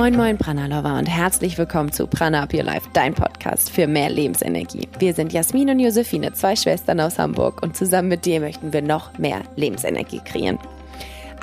Moin 0.00 0.16
Moin 0.16 0.38
Prana 0.38 0.64
Lover 0.64 0.96
und 0.96 1.04
herzlich 1.04 1.58
willkommen 1.58 1.92
zu 1.92 2.06
Prana 2.06 2.42
Up 2.44 2.54
Your 2.54 2.62
Life, 2.62 2.88
dein 2.94 3.12
Podcast 3.12 3.68
für 3.68 3.86
mehr 3.86 4.08
Lebensenergie. 4.08 4.88
Wir 4.98 5.12
sind 5.12 5.30
Jasmin 5.30 5.68
und 5.68 5.78
Josephine, 5.78 6.32
zwei 6.32 6.56
Schwestern 6.56 7.00
aus 7.00 7.18
Hamburg 7.18 7.62
und 7.62 7.76
zusammen 7.76 8.08
mit 8.08 8.24
dir 8.24 8.40
möchten 8.40 8.72
wir 8.72 8.80
noch 8.80 9.18
mehr 9.18 9.42
Lebensenergie 9.56 10.22
kreieren. 10.24 10.58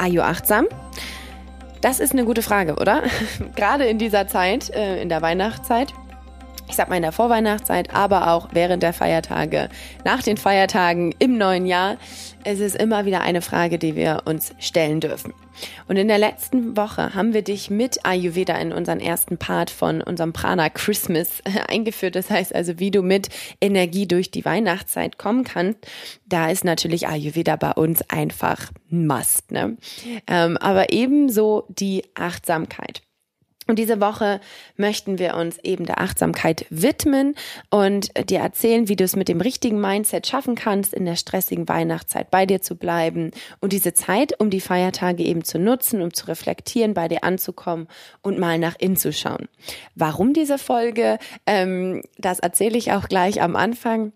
You 0.07 0.21
achtsam? 0.21 0.65
Das 1.81 1.99
ist 1.99 2.13
eine 2.13 2.25
gute 2.25 2.41
Frage, 2.41 2.77
oder? 2.77 3.03
Gerade 3.55 3.85
in 3.85 3.99
dieser 3.99 4.27
Zeit, 4.27 4.71
äh, 4.71 5.03
in 5.03 5.09
der 5.09 5.21
Weihnachtszeit 5.21 5.93
ich 6.67 6.75
sag 6.75 6.89
mal 6.89 6.97
in 6.97 7.01
der 7.01 7.11
Vorweihnachtszeit, 7.11 7.93
aber 7.93 8.31
auch 8.31 8.49
während 8.51 8.83
der 8.83 8.93
Feiertage, 8.93 9.69
nach 10.03 10.21
den 10.21 10.37
Feiertagen, 10.37 11.15
im 11.19 11.37
neuen 11.37 11.65
Jahr. 11.65 11.97
Es 12.43 12.59
ist 12.59 12.75
immer 12.75 13.05
wieder 13.05 13.21
eine 13.21 13.41
Frage, 13.41 13.77
die 13.77 13.95
wir 13.95 14.23
uns 14.25 14.53
stellen 14.59 14.99
dürfen. 14.99 15.33
Und 15.87 15.97
in 15.97 16.07
der 16.07 16.17
letzten 16.17 16.77
Woche 16.77 17.13
haben 17.13 17.33
wir 17.33 17.41
dich 17.41 17.69
mit 17.69 18.05
Ayurveda 18.05 18.55
in 18.57 18.71
unseren 18.71 18.99
ersten 18.99 19.37
Part 19.37 19.69
von 19.69 20.01
unserem 20.01 20.33
Prana 20.33 20.69
Christmas 20.69 21.41
eingeführt. 21.67 22.15
Das 22.15 22.29
heißt 22.29 22.53
also, 22.53 22.79
wie 22.79 22.91
du 22.91 23.01
mit 23.01 23.29
Energie 23.59 24.07
durch 24.07 24.31
die 24.31 24.45
Weihnachtszeit 24.45 25.17
kommen 25.17 25.43
kannst. 25.43 25.79
Da 26.25 26.49
ist 26.49 26.63
natürlich 26.63 27.07
Ayurveda 27.07 27.55
bei 27.55 27.71
uns 27.71 28.07
einfach 28.09 28.71
ein 28.91 29.07
Must. 29.07 29.51
Ne? 29.51 29.77
Ähm, 30.27 30.57
aber 30.57 30.91
ebenso 30.91 31.65
die 31.69 32.03
Achtsamkeit. 32.15 33.01
Und 33.67 33.77
diese 33.77 33.99
Woche 33.99 34.39
möchten 34.77 35.19
wir 35.19 35.35
uns 35.35 35.57
eben 35.59 35.85
der 35.85 35.99
Achtsamkeit 35.99 36.65
widmen 36.69 37.35
und 37.69 38.09
dir 38.29 38.39
erzählen, 38.39 38.87
wie 38.87 38.95
du 38.95 39.03
es 39.03 39.15
mit 39.15 39.27
dem 39.27 39.41
richtigen 39.41 39.79
Mindset 39.79 40.25
schaffen 40.25 40.55
kannst, 40.55 40.93
in 40.93 41.05
der 41.05 41.17
stressigen 41.17 41.67
Weihnachtszeit 41.67 42.31
bei 42.31 42.45
dir 42.45 42.61
zu 42.61 42.75
bleiben 42.75 43.31
und 43.59 43.73
diese 43.73 43.93
Zeit, 43.93 44.39
um 44.39 44.49
die 44.49 44.61
Feiertage 44.61 45.23
eben 45.23 45.43
zu 45.43 45.59
nutzen, 45.59 46.01
um 46.01 46.13
zu 46.13 46.27
reflektieren, 46.27 46.93
bei 46.93 47.07
dir 47.07 47.23
anzukommen 47.23 47.87
und 48.21 48.39
mal 48.39 48.57
nach 48.57 48.75
innen 48.79 48.97
zu 48.97 49.11
schauen. 49.11 49.47
Warum 49.95 50.33
diese 50.33 50.57
Folge? 50.57 51.19
Ähm, 51.45 52.03
das 52.17 52.39
erzähle 52.39 52.77
ich 52.77 52.93
auch 52.93 53.07
gleich 53.07 53.41
am 53.41 53.55
Anfang. 53.55 54.13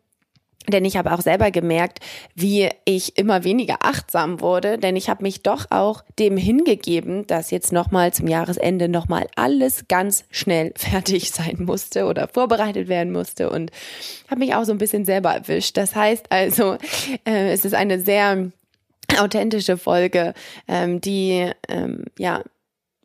Denn 0.68 0.86
ich 0.86 0.96
habe 0.96 1.12
auch 1.12 1.22
selber 1.22 1.50
gemerkt, 1.52 2.00
wie 2.36 2.70
ich 2.86 3.18
immer 3.18 3.44
weniger 3.44 3.78
achtsam 3.82 4.42
wurde, 4.42 4.78
denn 4.78 4.96
ich 4.96 5.10
habe 5.10 5.24
mich 5.24 5.42
doch 5.42 5.66
auch 5.72 6.04
dem 6.20 6.38
hingegeben, 6.38 7.26
dass 7.26 7.52
jetzt 7.52 7.72
nochmal 7.72 8.14
zum 8.14 8.28
Jahresende 8.28 8.88
nochmal 8.88 9.28
alles 9.36 9.86
ganz 9.88 10.24
schnell 10.30 10.74
fertig 10.78 11.32
sein 11.32 11.58
musste 11.60 12.06
oder 12.06 12.28
vorbereitet 12.28 12.88
werden 12.88 13.12
musste 13.12 13.50
und 13.50 13.72
habe 14.30 14.40
mich 14.40 14.54
auch 14.54 14.64
so 14.64 14.72
ein 14.72 14.78
bisschen 14.78 15.06
selber 15.06 15.32
erwischt. 15.34 15.78
Das 15.78 15.96
heißt 15.96 16.32
also, 16.32 16.78
äh, 17.26 17.52
es 17.52 17.66
ist 17.66 17.74
eine 17.74 18.00
sehr 18.00 18.52
authentische 19.20 19.78
Folge, 19.78 20.34
ähm, 20.68 21.02
die 21.02 21.50
ähm, 21.68 22.06
ja 22.18 22.44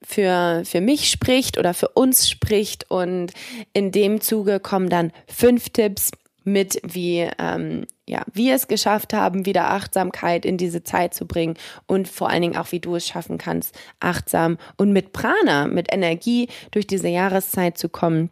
für, 0.03 0.63
für 0.65 0.81
mich 0.81 1.11
spricht 1.11 1.59
oder 1.59 1.75
für 1.75 1.89
uns 1.89 2.29
spricht 2.31 2.91
und 2.91 3.33
in 3.73 3.91
dem 3.91 4.21
Zuge 4.21 4.61
kommen 4.61 4.89
dann 4.89 5.11
fünf 5.27 5.71
Tipps, 5.71 6.13
mit, 6.47 6.81
wie 6.85 7.29
ähm, 7.39 7.87
ja, 8.09 8.23
wir 8.33 8.55
es 8.55 8.69
geschafft 8.69 9.13
haben, 9.13 9.47
wieder 9.47 9.71
Achtsamkeit 9.71 10.45
in 10.45 10.57
diese 10.57 10.85
Zeit 10.85 11.13
zu 11.13 11.27
bringen 11.27 11.55
und 11.87 12.07
vor 12.07 12.31
allen 12.31 12.43
Dingen 12.43 12.57
auch, 12.57 12.71
wie 12.71 12.79
du 12.79 12.95
es 12.95 13.07
schaffen 13.07 13.37
kannst, 13.37 13.77
achtsam 13.99 14.57
und 14.77 14.93
mit 14.93 15.13
Prana, 15.13 15.67
mit 15.67 15.93
Energie 15.93 16.49
durch 16.71 16.87
diese 16.87 17.09
Jahreszeit 17.09 17.77
zu 17.77 17.89
kommen 17.89 18.31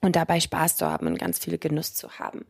und 0.00 0.16
dabei 0.16 0.40
Spaß 0.40 0.76
zu 0.76 0.86
haben 0.86 1.06
und 1.06 1.18
ganz 1.18 1.38
viel 1.38 1.58
Genuss 1.58 1.94
zu 1.94 2.18
haben. 2.18 2.46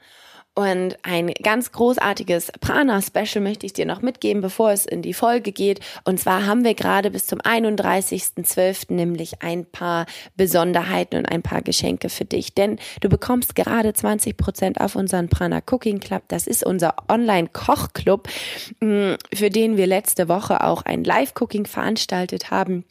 Und 0.55 0.98
ein 1.03 1.28
ganz 1.42 1.72
großartiges 1.72 2.53
Prana-Special 2.61 3.42
möchte 3.42 3.64
ich 3.64 3.72
dir 3.72 3.86
noch 3.86 4.03
mitgeben, 4.03 4.42
bevor 4.42 4.70
es 4.70 4.84
in 4.84 5.00
die 5.00 5.14
Folge 5.14 5.50
geht. 5.50 5.81
Und 6.05 6.20
zwar 6.20 6.44
haben 6.44 6.62
wir 6.62 6.75
gerade 6.75 7.11
bis 7.11 7.27
zum 7.27 7.39
31.12. 7.41 8.92
nämlich 8.92 9.42
ein 9.42 9.64
paar 9.64 10.05
Besonderheiten 10.36 11.16
und 11.16 11.27
ein 11.27 11.41
paar 11.41 11.62
Geschenke 11.62 12.10
für 12.10 12.27
dich. 12.27 12.54
Denn 12.54 12.78
du 13.00 13.09
bekommst 13.09 13.54
gerade 13.54 13.94
20 13.94 14.37
Prozent 14.37 14.81
auf 14.81 14.94
unseren 14.94 15.31
Prana 15.31 15.62
Cooking 15.71 16.00
Club. 16.00 16.25
Das 16.28 16.47
ist 16.47 16.66
unser 16.66 16.97
Online-Kochclub, 17.09 18.28
mm, 18.81 19.15
für 19.32 19.48
den 19.48 19.78
wir 19.78 19.87
letzte 19.87 20.28
Woche 20.28 20.62
auch 20.62 20.82
ein 20.82 21.03
Live-Cooking 21.03 21.65
veranstaltet 21.65 22.50
haben. 22.50 22.84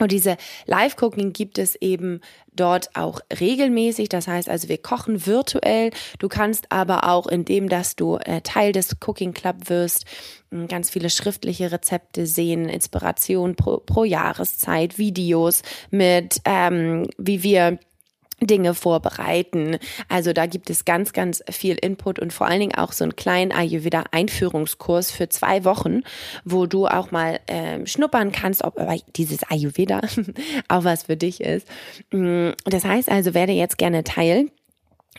Und 0.00 0.10
diese 0.10 0.36
Live-Cooking 0.66 1.32
gibt 1.32 1.58
es 1.58 1.76
eben 1.76 2.20
dort 2.56 2.90
auch 2.94 3.20
regelmäßig. 3.40 4.08
Das 4.08 4.28
heißt 4.28 4.48
also, 4.48 4.68
wir 4.68 4.78
kochen 4.78 5.26
virtuell. 5.26 5.90
Du 6.18 6.28
kannst 6.28 6.70
aber 6.70 7.08
auch, 7.08 7.26
indem 7.26 7.68
dass 7.68 7.96
du 7.96 8.16
äh, 8.16 8.40
Teil 8.42 8.72
des 8.72 8.96
Cooking 9.04 9.32
Club 9.32 9.68
wirst, 9.68 10.04
ganz 10.68 10.90
viele 10.90 11.10
schriftliche 11.10 11.72
Rezepte 11.72 12.26
sehen, 12.26 12.68
Inspiration 12.68 13.56
pro, 13.56 13.78
pro 13.78 14.04
Jahreszeit, 14.04 14.98
Videos 14.98 15.62
mit, 15.90 16.40
ähm, 16.44 17.08
wie 17.18 17.42
wir 17.42 17.78
Dinge 18.40 18.74
vorbereiten. 18.74 19.78
Also 20.08 20.32
da 20.32 20.46
gibt 20.46 20.70
es 20.70 20.84
ganz, 20.84 21.12
ganz 21.12 21.42
viel 21.50 21.76
Input 21.76 22.18
und 22.18 22.32
vor 22.32 22.46
allen 22.46 22.60
Dingen 22.60 22.74
auch 22.74 22.92
so 22.92 23.04
einen 23.04 23.16
kleinen 23.16 23.52
Ayurveda 23.52 24.04
Einführungskurs 24.10 25.10
für 25.10 25.28
zwei 25.28 25.64
Wochen, 25.64 26.02
wo 26.44 26.66
du 26.66 26.86
auch 26.86 27.10
mal 27.10 27.40
ähm, 27.48 27.86
schnuppern 27.86 28.32
kannst, 28.32 28.64
ob 28.64 28.80
dieses 29.16 29.42
Ayurveda 29.50 30.00
auch 30.68 30.84
was 30.84 31.04
für 31.04 31.16
dich 31.16 31.40
ist. 31.40 31.66
Mm, 32.12 32.50
das 32.64 32.84
heißt 32.84 33.10
also, 33.10 33.34
werde 33.34 33.52
jetzt 33.52 33.78
gerne 33.78 34.04
Teil. 34.04 34.50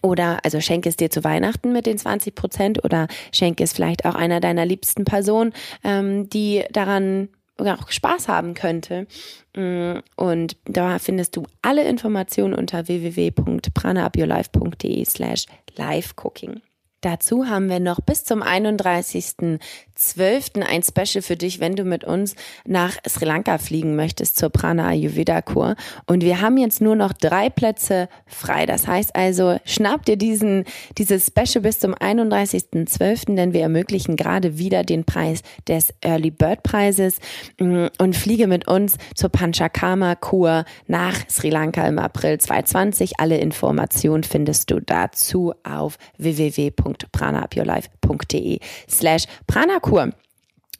Oder 0.02 0.40
also 0.44 0.60
schenke 0.60 0.90
es 0.90 0.98
dir 0.98 1.10
zu 1.10 1.24
Weihnachten 1.24 1.72
mit 1.72 1.86
den 1.86 1.98
20 1.98 2.36
Prozent 2.36 2.84
oder 2.84 3.08
schenke 3.32 3.64
es 3.64 3.74
vielleicht 3.74 4.06
auch 4.06 4.14
einer 4.14 4.40
deiner 4.40 4.66
liebsten 4.66 5.06
Personen, 5.06 5.54
ähm, 5.84 6.30
die 6.30 6.64
daran 6.72 7.30
auch 7.58 7.90
Spaß 7.90 8.28
haben 8.28 8.54
könnte. 8.54 9.08
Mm, 9.56 9.96
und 10.16 10.58
da 10.66 11.00
findest 11.00 11.36
du 11.36 11.48
alle 11.62 11.88
Informationen 11.88 12.54
unter 12.54 12.88
www.pranaupyourlife.de 12.88 15.06
slash 15.06 15.46
livecooking. 15.78 16.62
Dazu 17.06 17.46
haben 17.46 17.70
wir 17.70 17.80
noch 17.80 18.02
bis 18.02 18.24
zum 18.24 18.42
31.12. 18.42 20.64
ein 20.64 20.82
Special 20.82 21.22
für 21.22 21.36
dich, 21.36 21.60
wenn 21.60 21.76
du 21.76 21.84
mit 21.84 22.04
uns 22.04 22.34
nach 22.66 22.98
Sri 23.08 23.26
Lanka 23.26 23.60
fliegen 23.60 23.96
möchtest 23.96 24.38
zur 24.38 24.50
Prana 24.50 24.88
Ayurveda 24.88 25.44
Kur. 25.44 25.76
Und 26.08 26.24
wir 26.24 26.42
haben 26.42 26.58
jetzt 26.58 26.82
nur 26.82 26.96
noch 26.96 27.14
drei 27.14 27.52
Plätze 27.52 28.10
frei. 28.26 28.66
Das 28.66 28.88
heißt 28.88 29.16
also, 29.16 29.60
schnapp 29.66 30.04
dir 30.06 30.18
diesen, 30.18 30.64
dieses 30.98 31.28
Special 31.28 31.62
bis 31.62 31.78
zum 31.78 31.94
31.12., 31.94 33.36
denn 33.36 33.54
wir 33.54 33.62
ermöglichen 33.62 34.16
gerade 34.16 34.58
wieder 34.58 34.84
den 34.84 35.04
Preis 35.04 35.44
des 35.68 35.94
Early 36.02 36.32
Bird 36.32 36.64
Preises 36.64 37.20
mm, 37.60 37.86
und 38.00 38.16
fliege 38.16 38.48
mit 38.48 38.68
uns 38.68 38.98
zur 39.14 39.30
Panchakarma 39.30 40.16
Kur 40.16 40.66
nach 40.88 41.30
Sri 41.30 41.52
Lanka 41.52 41.88
im 41.88 42.00
April 42.00 42.40
2020. 42.40 43.20
Alle 43.20 43.38
Informationen 43.38 44.24
findest 44.24 44.72
du 44.72 44.80
dazu 44.80 45.54
auf 45.64 46.00
www 46.18 46.72
www.pranaupyourlife.de 46.96 48.60
slash 48.90 49.26
pranakur. 49.48 50.12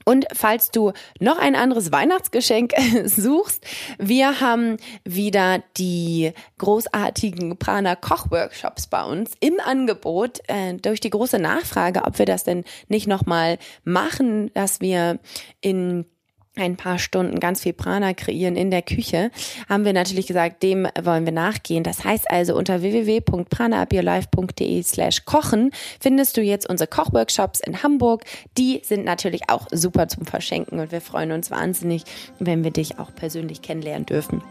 Und 0.08 0.28
falls 0.34 0.70
du 0.70 0.94
noch 1.20 1.40
ein 1.40 1.56
anderes 1.56 1.92
Weihnachtsgeschenk 1.92 2.74
suchst, 3.06 3.66
wir 3.98 4.40
haben 4.40 4.78
wieder 5.04 5.64
die 5.78 6.32
großartigen 6.60 7.58
Prana 7.58 7.96
Kochworkshops 7.96 8.86
bei 8.86 9.04
uns 9.04 9.32
im 9.40 9.56
Angebot 9.60 10.42
äh, 10.48 10.76
durch 10.76 11.00
die 11.00 11.10
große 11.10 11.40
Nachfrage, 11.40 12.04
ob 12.04 12.20
wir 12.20 12.28
das 12.28 12.44
denn 12.44 12.66
nicht 12.88 13.08
nochmal 13.08 13.58
machen, 13.84 14.54
dass 14.54 14.80
wir 14.80 15.20
in 15.62 16.06
ein 16.56 16.78
paar 16.78 17.00
Stunden 17.00 17.40
ganz 17.40 17.62
viel 17.62 17.74
Prana 17.74 18.14
kreieren 18.14 18.56
in 18.56 18.72
der 18.72 18.82
Küche, 18.82 19.32
haben 19.68 19.86
wir 19.86 19.94
natürlich 19.94 20.28
gesagt, 20.28 20.64
dem 20.64 20.88
wollen 21.02 21.26
wir 21.26 21.34
nachgehen. 21.34 21.84
Das 21.84 22.04
heißt 22.04 22.30
also 22.30 22.56
unter 22.56 22.82
www.pranaupyourlife.de 22.82 24.84
slash 24.84 25.26
kochen 25.26 25.72
findest 26.00 26.38
du 26.38 26.42
jetzt 26.42 26.70
unsere 26.70 26.88
Kochworkshops 26.88 27.60
in 27.60 27.84
Hamburg. 27.84 28.24
Die 28.58 28.82
sind 28.84 29.06
natürlich 29.06 29.50
auch 29.50 29.68
super 29.72 30.08
zum 30.08 30.26
Verschenken 30.26 30.80
und 30.80 30.92
wir 30.92 31.02
freuen 31.02 31.32
uns 31.32 31.52
wahnsinnig, 31.52 32.04
wenn 32.40 32.64
wir 32.64 32.72
dich 32.72 33.00
auch 33.00 33.14
persönlich 33.14 33.62
kennenlernen 33.62 34.06
dürfen 34.06 34.42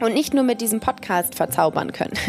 und 0.00 0.14
nicht 0.14 0.34
nur 0.34 0.44
mit 0.44 0.60
diesem 0.60 0.80
Podcast 0.80 1.34
verzaubern 1.34 1.92
können. 1.92 2.14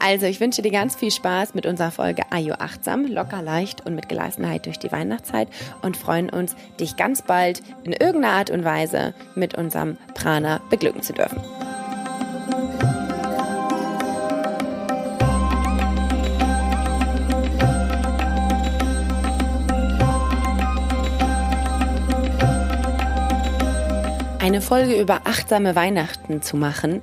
Also 0.00 0.26
ich 0.26 0.40
wünsche 0.40 0.60
dir 0.60 0.72
ganz 0.72 0.96
viel 0.96 1.10
Spaß 1.10 1.54
mit 1.54 1.66
unserer 1.66 1.90
Folge 1.90 2.24
Ayo 2.30 2.54
Achtsam, 2.58 3.06
locker 3.06 3.42
leicht 3.42 3.86
und 3.86 3.94
mit 3.94 4.08
Gelassenheit 4.08 4.66
durch 4.66 4.78
die 4.78 4.92
Weihnachtszeit 4.92 5.48
und 5.82 5.96
freuen 5.96 6.28
uns, 6.28 6.56
dich 6.78 6.96
ganz 6.96 7.22
bald 7.22 7.62
in 7.84 7.92
irgendeiner 7.92 8.34
Art 8.34 8.50
und 8.50 8.64
Weise 8.64 9.14
mit 9.34 9.54
unserem 9.54 9.96
Prana 10.14 10.60
beglücken 10.68 11.02
zu 11.02 11.12
dürfen. 11.12 11.40
Eine 24.54 24.62
Folge 24.62 25.00
über 25.00 25.22
achtsame 25.24 25.74
Weihnachten 25.74 26.40
zu 26.40 26.56
machen, 26.56 27.02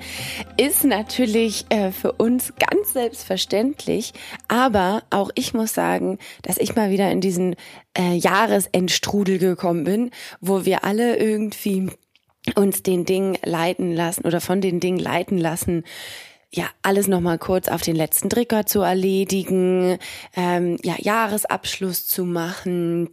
ist 0.56 0.86
natürlich 0.86 1.65
äh, 1.68 1.92
für 1.92 2.13
uns 2.13 2.53
ganz 2.56 2.94
selbstverständlich. 2.94 4.13
Aber 4.48 5.03
auch 5.09 5.31
ich 5.36 5.53
muss 5.53 5.74
sagen, 5.74 6.18
dass 6.44 6.57
ich 6.57 6.77
mal 6.77 6.92
wieder 6.92 7.12
in 7.12 7.19
diesen 7.19 7.57
äh, 7.98 8.13
Jahresendstrudel 8.13 9.38
gekommen 9.38 9.83
bin, 9.83 10.12
wo 10.39 10.63
wir 10.63 10.86
alle 10.86 11.18
irgendwie 11.18 11.89
uns 12.56 12.83
den 12.83 13.03
Ding 13.03 13.38
leiten 13.44 13.92
lassen 13.92 14.24
oder 14.24 14.39
von 14.39 14.62
den 14.62 14.80
Dingen 14.80 15.00
leiten 15.00 15.38
lassen, 15.38 15.83
ja, 16.54 16.68
alles 16.83 17.09
nochmal 17.09 17.38
kurz 17.38 17.68
auf 17.68 17.81
den 17.81 17.97
letzten 17.97 18.30
Trigger 18.30 18.65
zu 18.65 18.80
erledigen, 18.80 19.97
ähm, 20.38 20.77
ja, 20.83 20.95
Jahresabschluss 20.97 22.07
zu 22.07 22.24
machen, 22.24 23.09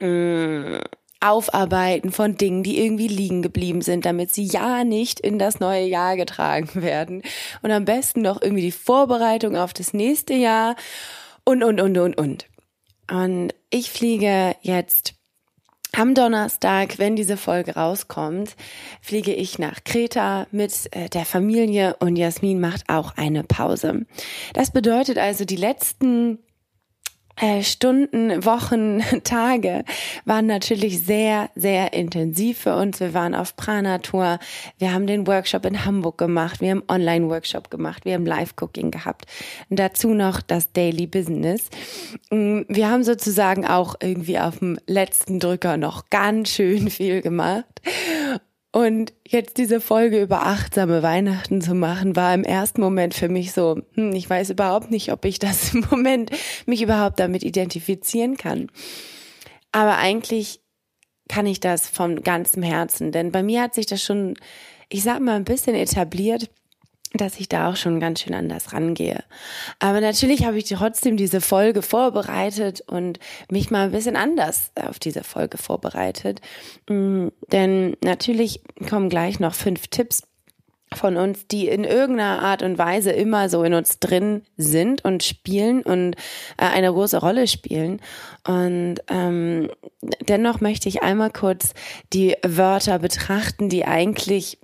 äh, 0.00 0.80
Aufarbeiten 1.20 2.12
von 2.12 2.36
Dingen, 2.36 2.62
die 2.62 2.78
irgendwie 2.78 3.08
liegen 3.08 3.42
geblieben 3.42 3.80
sind, 3.80 4.04
damit 4.04 4.32
sie 4.32 4.44
ja 4.44 4.84
nicht 4.84 5.20
in 5.20 5.38
das 5.38 5.60
neue 5.60 5.86
Jahr 5.86 6.16
getragen 6.16 6.70
werden. 6.82 7.22
Und 7.62 7.70
am 7.70 7.84
besten 7.84 8.22
noch 8.22 8.40
irgendwie 8.42 8.62
die 8.62 8.72
Vorbereitung 8.72 9.56
auf 9.56 9.72
das 9.72 9.92
nächste 9.92 10.34
Jahr 10.34 10.76
und, 11.44 11.62
und, 11.62 11.80
und, 11.80 11.96
und, 11.98 12.18
und. 12.18 12.46
Und 13.10 13.54
ich 13.70 13.90
fliege 13.90 14.56
jetzt 14.62 15.14
am 15.92 16.14
Donnerstag, 16.14 16.98
wenn 16.98 17.16
diese 17.16 17.36
Folge 17.36 17.74
rauskommt, 17.74 18.54
fliege 19.00 19.32
ich 19.32 19.58
nach 19.58 19.82
Kreta 19.84 20.46
mit 20.50 20.88
äh, 20.90 21.08
der 21.08 21.24
Familie 21.24 21.96
und 22.00 22.16
Jasmin 22.16 22.60
macht 22.60 22.88
auch 22.88 23.16
eine 23.16 23.44
Pause. 23.44 24.04
Das 24.52 24.72
bedeutet 24.72 25.16
also, 25.16 25.44
die 25.44 25.56
letzten 25.56 26.38
Stunden, 27.62 28.44
Wochen, 28.44 29.02
Tage 29.24 29.84
waren 30.24 30.46
natürlich 30.46 31.00
sehr, 31.00 31.50
sehr 31.54 31.92
intensiv 31.92 32.58
für 32.58 32.74
uns. 32.76 32.98
Wir 33.00 33.12
waren 33.12 33.34
auf 33.34 33.56
Prana-Tour, 33.56 34.38
wir 34.78 34.92
haben 34.92 35.06
den 35.06 35.26
Workshop 35.26 35.66
in 35.66 35.84
Hamburg 35.84 36.16
gemacht, 36.16 36.60
wir 36.60 36.70
haben 36.70 36.82
Online-Workshop 36.88 37.70
gemacht, 37.70 38.04
wir 38.04 38.14
haben 38.14 38.24
Live-Cooking 38.24 38.90
gehabt. 38.90 39.26
Und 39.68 39.78
dazu 39.78 40.14
noch 40.14 40.40
das 40.40 40.72
Daily 40.72 41.06
Business. 41.06 41.68
Mm, 42.30 42.62
wir 42.68 42.88
haben 42.88 43.04
sozusagen 43.04 43.66
auch 43.66 43.96
irgendwie 44.00 44.38
auf 44.38 44.58
dem 44.60 44.78
letzten 44.86 45.38
Drücker 45.38 45.76
noch 45.76 46.08
ganz 46.08 46.50
schön 46.50 46.88
viel 46.90 47.20
gemacht. 47.20 47.66
Und 48.76 49.14
jetzt 49.26 49.56
diese 49.56 49.80
Folge 49.80 50.20
über 50.20 50.42
achtsame 50.42 51.02
Weihnachten 51.02 51.62
zu 51.62 51.72
machen, 51.72 52.14
war 52.14 52.34
im 52.34 52.44
ersten 52.44 52.82
Moment 52.82 53.14
für 53.14 53.30
mich 53.30 53.52
so, 53.52 53.80
hm, 53.94 54.12
ich 54.12 54.28
weiß 54.28 54.50
überhaupt 54.50 54.90
nicht, 54.90 55.10
ob 55.12 55.24
ich 55.24 55.38
das 55.38 55.72
im 55.74 55.86
Moment 55.90 56.30
mich 56.66 56.82
überhaupt 56.82 57.18
damit 57.18 57.42
identifizieren 57.42 58.36
kann. 58.36 58.70
Aber 59.72 59.96
eigentlich 59.96 60.60
kann 61.26 61.46
ich 61.46 61.58
das 61.58 61.88
von 61.88 62.22
ganzem 62.22 62.62
Herzen, 62.62 63.12
denn 63.12 63.32
bei 63.32 63.42
mir 63.42 63.62
hat 63.62 63.74
sich 63.74 63.86
das 63.86 64.02
schon, 64.02 64.34
ich 64.90 65.02
sag 65.02 65.20
mal, 65.20 65.36
ein 65.36 65.44
bisschen 65.44 65.74
etabliert, 65.74 66.50
dass 67.16 67.38
ich 67.38 67.48
da 67.48 67.70
auch 67.70 67.76
schon 67.76 68.00
ganz 68.00 68.20
schön 68.20 68.34
anders 68.34 68.72
rangehe. 68.72 69.24
Aber 69.78 70.00
natürlich 70.00 70.44
habe 70.44 70.58
ich 70.58 70.64
trotzdem 70.64 71.16
diese 71.16 71.40
Folge 71.40 71.82
vorbereitet 71.82 72.82
und 72.86 73.18
mich 73.50 73.70
mal 73.70 73.86
ein 73.86 73.92
bisschen 73.92 74.16
anders 74.16 74.70
auf 74.74 74.98
diese 74.98 75.24
Folge 75.24 75.58
vorbereitet. 75.58 76.40
Mm, 76.88 77.28
denn 77.52 77.96
natürlich 78.02 78.60
kommen 78.88 79.08
gleich 79.08 79.40
noch 79.40 79.54
fünf 79.54 79.88
Tipps 79.88 80.22
von 80.94 81.16
uns, 81.16 81.46
die 81.48 81.68
in 81.68 81.84
irgendeiner 81.84 82.42
Art 82.42 82.62
und 82.62 82.78
Weise 82.78 83.10
immer 83.10 83.48
so 83.48 83.64
in 83.64 83.74
uns 83.74 83.98
drin 83.98 84.42
sind 84.56 85.04
und 85.04 85.24
spielen 85.24 85.82
und 85.82 86.14
äh, 86.56 86.64
eine 86.64 86.92
große 86.92 87.18
Rolle 87.18 87.48
spielen. 87.48 88.00
Und 88.46 88.96
ähm, 89.08 89.70
dennoch 90.28 90.60
möchte 90.60 90.88
ich 90.88 91.02
einmal 91.02 91.30
kurz 91.30 91.74
die 92.12 92.36
Wörter 92.46 92.98
betrachten, 93.00 93.68
die 93.68 93.84
eigentlich 93.84 94.58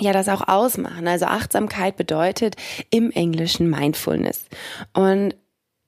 ja 0.00 0.12
das 0.12 0.28
auch 0.28 0.48
ausmachen. 0.48 1.06
Also 1.06 1.26
Achtsamkeit 1.26 1.96
bedeutet 1.96 2.56
im 2.90 3.10
Englischen 3.10 3.70
Mindfulness. 3.70 4.44
Und 4.92 5.34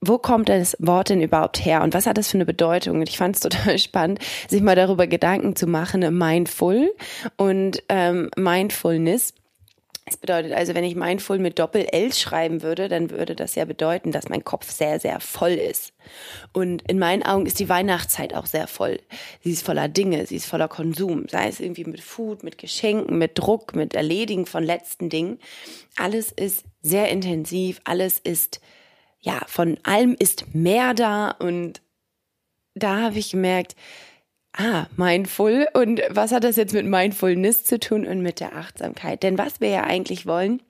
wo 0.00 0.18
kommt 0.18 0.48
das 0.48 0.76
Wort 0.78 1.08
denn 1.08 1.22
überhaupt 1.22 1.64
her 1.64 1.82
und 1.82 1.94
was 1.94 2.06
hat 2.06 2.18
das 2.18 2.30
für 2.30 2.36
eine 2.36 2.46
Bedeutung? 2.46 3.00
Und 3.00 3.08
ich 3.08 3.16
fand 3.16 3.36
es 3.36 3.40
total 3.40 3.78
spannend, 3.78 4.20
sich 4.48 4.62
mal 4.62 4.76
darüber 4.76 5.06
Gedanken 5.06 5.56
zu 5.56 5.66
machen, 5.66 6.00
mindful 6.16 6.94
und 7.36 7.82
ähm, 7.88 8.30
Mindfulness. 8.36 9.34
Es 10.08 10.16
bedeutet 10.16 10.52
also, 10.52 10.72
wenn 10.76 10.84
ich 10.84 10.94
mindful 10.94 11.40
mit 11.40 11.58
Doppel-L 11.58 12.14
schreiben 12.14 12.62
würde, 12.62 12.88
dann 12.88 13.10
würde 13.10 13.34
das 13.34 13.56
ja 13.56 13.64
bedeuten, 13.64 14.12
dass 14.12 14.28
mein 14.28 14.44
Kopf 14.44 14.70
sehr, 14.70 15.00
sehr 15.00 15.18
voll 15.18 15.54
ist. 15.54 15.92
Und 16.52 16.88
in 16.88 17.00
meinen 17.00 17.24
Augen 17.24 17.44
ist 17.44 17.58
die 17.58 17.68
Weihnachtszeit 17.68 18.32
auch 18.32 18.46
sehr 18.46 18.68
voll. 18.68 19.00
Sie 19.42 19.50
ist 19.50 19.66
voller 19.66 19.88
Dinge, 19.88 20.24
sie 20.26 20.36
ist 20.36 20.46
voller 20.46 20.68
Konsum, 20.68 21.26
sei 21.28 21.48
es 21.48 21.58
irgendwie 21.58 21.82
mit 21.82 22.00
Food, 22.00 22.44
mit 22.44 22.56
Geschenken, 22.56 23.18
mit 23.18 23.36
Druck, 23.36 23.74
mit 23.74 23.96
Erledigen 23.96 24.46
von 24.46 24.62
letzten 24.62 25.08
Dingen. 25.08 25.40
Alles 25.96 26.30
ist 26.30 26.62
sehr 26.82 27.08
intensiv, 27.08 27.80
alles 27.82 28.20
ist, 28.20 28.60
ja, 29.18 29.40
von 29.48 29.76
allem 29.82 30.14
ist 30.16 30.54
mehr 30.54 30.94
da 30.94 31.32
und 31.32 31.82
da 32.76 33.00
habe 33.00 33.18
ich 33.18 33.32
gemerkt, 33.32 33.74
Ah, 34.56 34.86
mindful. 34.96 35.68
Und 35.74 36.00
was 36.08 36.32
hat 36.32 36.44
das 36.44 36.56
jetzt 36.56 36.72
mit 36.72 36.86
Mindfulness 36.86 37.64
zu 37.64 37.78
tun 37.78 38.06
und 38.06 38.22
mit 38.22 38.40
der 38.40 38.56
Achtsamkeit? 38.56 39.22
Denn 39.22 39.36
was 39.36 39.60
wir 39.60 39.68
ja 39.68 39.84
eigentlich 39.84 40.26
wollen, 40.26 40.62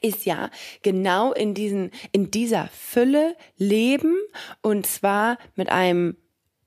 ist 0.00 0.24
ja 0.24 0.50
genau 0.82 1.32
in 1.32 1.52
diesen, 1.54 1.90
in 2.12 2.30
dieser 2.30 2.68
Fülle 2.68 3.34
leben 3.56 4.16
und 4.62 4.86
zwar 4.86 5.38
mit 5.56 5.70
einem 5.70 6.16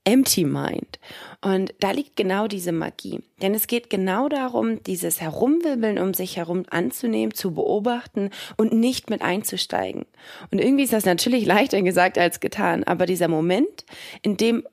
Empty 0.05 0.43
Mind. 0.43 0.99
Und 1.41 1.73
da 1.79 1.91
liegt 1.91 2.17
genau 2.17 2.47
diese 2.47 2.73
Magie. 2.73 3.21
Denn 3.41 3.53
es 3.53 3.67
geht 3.67 3.89
genau 3.89 4.27
darum, 4.27 4.83
dieses 4.83 5.21
Herumwirbeln 5.21 5.97
um 5.97 6.13
sich 6.13 6.35
herum 6.35 6.65
anzunehmen, 6.69 7.33
zu 7.33 7.53
beobachten 7.53 8.29
und 8.57 8.73
nicht 8.73 9.09
mit 9.09 9.21
einzusteigen. 9.21 10.05
Und 10.51 10.59
irgendwie 10.59 10.83
ist 10.83 10.91
das 10.91 11.05
natürlich 11.05 11.45
leichter 11.45 11.81
gesagt 11.81 12.17
als 12.17 12.41
getan. 12.41 12.83
Aber 12.83 13.05
dieser 13.05 13.29
Moment, 13.29 13.85
in 14.21 14.35
dem 14.35 14.63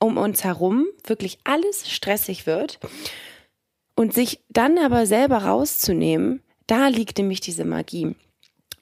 um 0.00 0.16
uns 0.16 0.42
herum 0.42 0.86
wirklich 1.06 1.38
alles 1.44 1.88
stressig 1.88 2.46
wird 2.46 2.80
und 3.94 4.12
sich 4.14 4.40
dann 4.48 4.78
aber 4.78 5.06
selber 5.06 5.38
rauszunehmen, 5.44 6.42
da 6.66 6.88
liegt 6.88 7.18
nämlich 7.18 7.40
diese 7.40 7.64
Magie. 7.64 8.16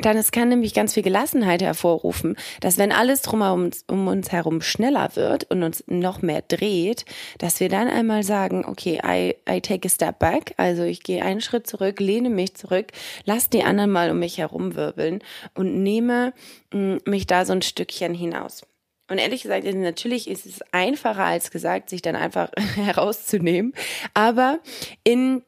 Dann 0.01 0.17
es 0.17 0.31
kann 0.31 0.49
nämlich 0.49 0.75
ganz 0.75 0.95
viel 0.95 1.03
Gelassenheit 1.03 1.61
hervorrufen, 1.61 2.37
dass 2.61 2.79
wenn 2.79 2.93
alles 2.93 3.23
drumherum 3.23 3.71
um 3.89 4.07
uns 4.07 4.31
herum 4.31 4.61
schneller 4.61 5.11
wird 5.17 5.51
und 5.51 5.65
uns 5.65 5.83
noch 5.89 6.23
mehr 6.23 6.43
dreht, 6.47 7.05
dass 7.39 7.59
wir 7.59 7.69
dann 7.69 7.89
einmal 7.89 8.23
sagen, 8.23 8.65
okay, 8.65 9.01
I, 9.05 9.35
I 9.51 9.61
take 9.61 9.89
a 9.89 9.91
step 9.91 10.21
back, 10.21 10.55
also 10.57 10.85
ich 10.85 11.03
gehe 11.03 11.25
einen 11.25 11.41
Schritt 11.41 11.67
zurück, 11.67 11.99
lehne 11.99 12.31
mich 12.31 12.55
zurück, 12.55 12.93
lass 13.25 13.51
die 13.51 13.65
anderen 13.65 13.91
mal 13.91 14.13
um 14.13 14.21
mich 14.21 14.39
herumwirbeln 14.39 15.19
und 15.55 15.83
nehme 15.83 16.33
mm, 16.73 16.99
mich 17.05 17.27
da 17.27 17.45
so 17.45 17.53
ein 17.53 17.63
Stückchen 17.63 18.15
hinaus. 18.15 18.63
Und 19.09 19.19
ehrlich 19.19 19.43
gesagt, 19.43 19.65
natürlich 19.65 20.29
ist 20.29 20.47
es 20.47 20.61
einfacher 20.73 21.25
als 21.25 21.51
gesagt, 21.51 21.91
sich 21.91 22.03
dann 22.03 22.17
einfach 22.17 22.51
herauszunehmen. 22.77 23.73
Aber 24.15 24.61
in 25.05 25.43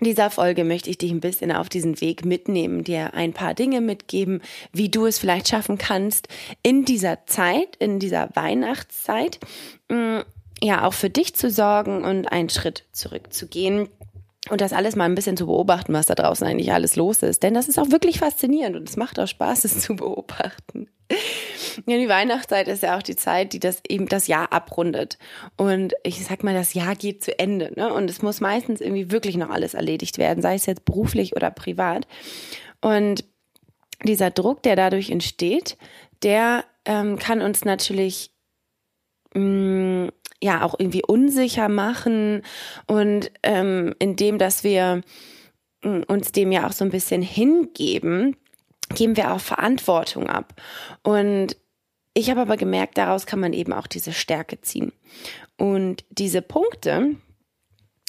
dieser 0.00 0.30
Folge 0.30 0.64
möchte 0.64 0.90
ich 0.90 0.98
dich 0.98 1.10
ein 1.10 1.20
bisschen 1.20 1.50
auf 1.50 1.68
diesen 1.68 2.00
Weg 2.00 2.24
mitnehmen, 2.24 2.84
dir 2.84 3.14
ein 3.14 3.32
paar 3.32 3.54
Dinge 3.54 3.80
mitgeben, 3.80 4.42
wie 4.72 4.88
du 4.88 5.06
es 5.06 5.18
vielleicht 5.18 5.48
schaffen 5.48 5.78
kannst, 5.78 6.28
in 6.62 6.84
dieser 6.84 7.26
Zeit, 7.26 7.76
in 7.76 7.98
dieser 7.98 8.30
Weihnachtszeit, 8.34 9.40
mm, 9.88 10.18
ja, 10.60 10.84
auch 10.84 10.94
für 10.94 11.10
dich 11.10 11.34
zu 11.34 11.50
sorgen 11.50 12.04
und 12.04 12.26
einen 12.26 12.48
Schritt 12.48 12.84
zurückzugehen 12.92 13.88
und 14.50 14.60
das 14.60 14.72
alles 14.72 14.96
mal 14.96 15.04
ein 15.04 15.14
bisschen 15.14 15.36
zu 15.36 15.46
beobachten, 15.46 15.92
was 15.92 16.06
da 16.06 16.14
draußen 16.14 16.46
eigentlich 16.46 16.72
alles 16.72 16.96
los 16.96 17.22
ist. 17.22 17.42
Denn 17.42 17.54
das 17.54 17.68
ist 17.68 17.78
auch 17.78 17.90
wirklich 17.90 18.18
faszinierend 18.18 18.76
und 18.76 18.88
es 18.88 18.96
macht 18.96 19.18
auch 19.18 19.28
Spaß, 19.28 19.64
es 19.64 19.80
zu 19.80 19.96
beobachten. 19.96 20.88
Ja, 21.86 21.96
die 21.96 22.08
Weihnachtszeit 22.08 22.68
ist 22.68 22.82
ja 22.82 22.96
auch 22.96 23.02
die 23.02 23.16
Zeit, 23.16 23.52
die 23.52 23.60
das 23.60 23.82
eben 23.88 24.06
das 24.08 24.26
Jahr 24.26 24.52
abrundet. 24.52 25.18
Und 25.56 25.94
ich 26.02 26.24
sag 26.24 26.42
mal, 26.44 26.54
das 26.54 26.74
Jahr 26.74 26.94
geht 26.96 27.24
zu 27.24 27.38
Ende, 27.38 27.72
ne? 27.76 27.92
Und 27.92 28.10
es 28.10 28.20
muss 28.20 28.40
meistens 28.40 28.80
irgendwie 28.80 29.10
wirklich 29.10 29.36
noch 29.36 29.50
alles 29.50 29.74
erledigt 29.74 30.18
werden, 30.18 30.42
sei 30.42 30.54
es 30.54 30.66
jetzt 30.66 30.84
beruflich 30.84 31.34
oder 31.36 31.50
privat. 31.50 32.06
Und 32.80 33.24
dieser 34.04 34.30
Druck, 34.30 34.62
der 34.62 34.76
dadurch 34.76 35.10
entsteht, 35.10 35.76
der 36.22 36.64
ähm, 36.84 37.18
kann 37.18 37.40
uns 37.40 37.64
natürlich 37.64 38.32
mh, 39.34 39.42
mm, 39.42 39.67
ja 40.42 40.62
auch 40.62 40.74
irgendwie 40.78 41.02
unsicher 41.06 41.68
machen 41.68 42.42
und 42.86 43.30
ähm, 43.42 43.94
indem, 43.98 44.38
dass 44.38 44.64
wir 44.64 45.02
mm, 45.82 46.02
uns 46.06 46.32
dem 46.32 46.52
ja 46.52 46.66
auch 46.66 46.72
so 46.72 46.84
ein 46.84 46.90
bisschen 46.90 47.22
hingeben, 47.22 48.36
geben 48.94 49.16
wir 49.16 49.32
auch 49.32 49.40
Verantwortung 49.40 50.28
ab. 50.28 50.60
Und 51.02 51.56
ich 52.14 52.30
habe 52.30 52.40
aber 52.40 52.56
gemerkt, 52.56 52.98
daraus 52.98 53.26
kann 53.26 53.40
man 53.40 53.52
eben 53.52 53.72
auch 53.72 53.86
diese 53.86 54.12
Stärke 54.12 54.60
ziehen. 54.60 54.92
Und 55.56 56.04
diese 56.10 56.42
Punkte, 56.42 57.16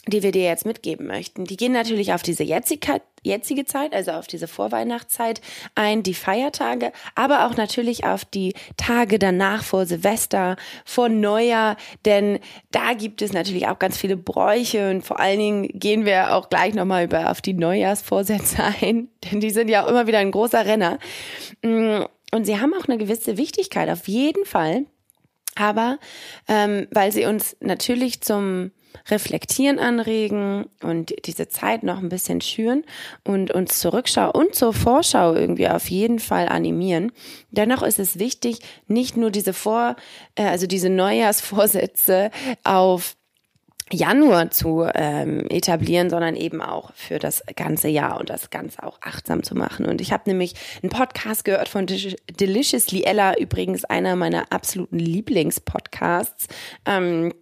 die 0.07 0.23
wir 0.23 0.31
dir 0.31 0.43
jetzt 0.43 0.65
mitgeben 0.65 1.07
möchten, 1.07 1.45
die 1.45 1.57
gehen 1.57 1.73
natürlich 1.73 2.13
auf 2.13 2.23
diese 2.23 2.43
jetzige, 2.43 3.01
jetzige 3.23 3.65
Zeit, 3.65 3.93
also 3.93 4.11
auf 4.11 4.27
diese 4.27 4.47
Vorweihnachtszeit 4.47 5.41
ein, 5.75 6.03
die 6.03 6.13
Feiertage, 6.13 6.91
aber 7.15 7.45
auch 7.45 7.57
natürlich 7.57 8.05
auf 8.05 8.25
die 8.25 8.53
Tage 8.77 9.19
danach 9.19 9.63
vor 9.63 9.85
Silvester, 9.85 10.55
vor 10.85 11.09
Neujahr, 11.09 11.75
denn 12.05 12.39
da 12.71 12.93
gibt 12.93 13.21
es 13.21 13.33
natürlich 13.33 13.67
auch 13.67 13.77
ganz 13.77 13.97
viele 13.97 14.17
Bräuche 14.17 14.89
und 14.89 15.01
vor 15.05 15.19
allen 15.19 15.39
Dingen 15.39 15.67
gehen 15.73 16.05
wir 16.05 16.33
auch 16.33 16.49
gleich 16.49 16.73
nochmal 16.73 17.05
über 17.05 17.29
auf 17.29 17.41
die 17.41 17.53
Neujahrsvorsätze 17.53 18.63
ein, 18.81 19.09
denn 19.25 19.41
die 19.41 19.51
sind 19.51 19.69
ja 19.69 19.83
auch 19.83 19.89
immer 19.89 20.07
wieder 20.07 20.19
ein 20.19 20.31
großer 20.31 20.65
Renner. 20.65 20.97
Mm, 21.61 22.03
und 22.31 22.45
sie 22.45 22.59
haben 22.59 22.73
auch 22.73 22.87
eine 22.87 22.97
gewisse 22.97 23.37
Wichtigkeit, 23.37 23.89
auf 23.89 24.07
jeden 24.07 24.45
Fall. 24.45 24.85
Aber 25.55 25.97
ähm, 26.47 26.87
weil 26.91 27.11
sie 27.11 27.25
uns 27.25 27.57
natürlich 27.59 28.21
zum 28.21 28.71
Reflektieren 29.09 29.79
anregen 29.79 30.65
und 30.81 31.13
diese 31.25 31.47
Zeit 31.47 31.83
noch 31.83 31.99
ein 31.99 32.09
bisschen 32.09 32.41
schüren 32.41 32.83
und 33.23 33.51
uns 33.51 33.79
zur 33.79 33.93
Rückschau 33.93 34.31
und 34.31 34.55
zur 34.55 34.73
Vorschau 34.73 35.33
irgendwie 35.33 35.67
auf 35.67 35.89
jeden 35.89 36.19
Fall 36.19 36.47
animieren. 36.47 37.11
Dennoch 37.51 37.83
ist 37.83 37.99
es 37.99 38.19
wichtig, 38.19 38.59
nicht 38.87 39.17
nur 39.17 39.31
diese 39.31 39.53
Vor, 39.53 39.95
äh, 40.35 40.43
also 40.43 40.67
diese 40.67 40.89
Neujahrsvorsätze 40.89 42.31
auf 42.63 43.15
Januar 43.91 44.51
zu 44.51 44.85
ähm, 44.93 45.47
etablieren, 45.49 46.09
sondern 46.09 46.35
eben 46.35 46.61
auch 46.61 46.93
für 46.93 47.17
das 47.17 47.43
ganze 47.55 47.87
Jahr 47.87 48.19
und 48.19 48.29
das 48.29 48.49
Ganze 48.49 48.83
auch 48.83 48.99
achtsam 49.01 49.43
zu 49.43 49.55
machen. 49.55 49.85
Und 49.85 49.99
ich 49.99 50.11
habe 50.11 50.23
nämlich 50.27 50.53
einen 50.83 50.91
Podcast 50.91 51.43
gehört 51.43 51.69
von 51.69 51.87
Deliciously 51.87 53.03
Ella, 53.03 53.37
übrigens 53.37 53.85
einer 53.85 54.15
meiner 54.15 54.51
absoluten 54.51 54.99
Lieblingspodcasts. 54.99 56.47
Ähm, 56.85 57.33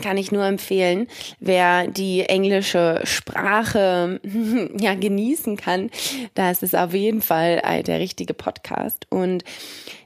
kann 0.00 0.16
ich 0.16 0.32
nur 0.32 0.44
empfehlen, 0.44 1.06
wer 1.38 1.86
die 1.86 2.22
englische 2.22 3.00
Sprache 3.04 4.20
ja 4.78 4.94
genießen 4.94 5.56
kann, 5.56 5.90
da 6.34 6.50
ist 6.50 6.74
auf 6.74 6.94
jeden 6.94 7.20
Fall 7.20 7.60
der 7.86 8.00
richtige 8.00 8.32
Podcast. 8.32 9.06
Und 9.10 9.44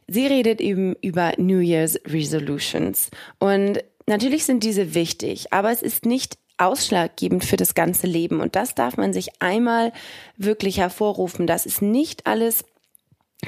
sie 0.08 0.26
redet 0.26 0.60
eben 0.60 0.96
über 1.02 1.32
New 1.36 1.60
Year's 1.60 2.00
Resolutions. 2.06 3.10
Und 3.38 3.84
natürlich 4.06 4.44
sind 4.44 4.64
diese 4.64 4.94
wichtig, 4.94 5.52
aber 5.52 5.70
es 5.70 5.82
ist 5.82 6.04
nicht 6.04 6.36
ausschlaggebend 6.58 7.44
für 7.44 7.56
das 7.56 7.74
ganze 7.74 8.06
Leben. 8.06 8.40
Und 8.40 8.56
das 8.56 8.74
darf 8.74 8.96
man 8.96 9.12
sich 9.12 9.40
einmal 9.40 9.92
wirklich 10.36 10.78
hervorrufen, 10.78 11.46
das 11.46 11.66
ist 11.66 11.82
nicht 11.82 12.26
alles 12.26 12.64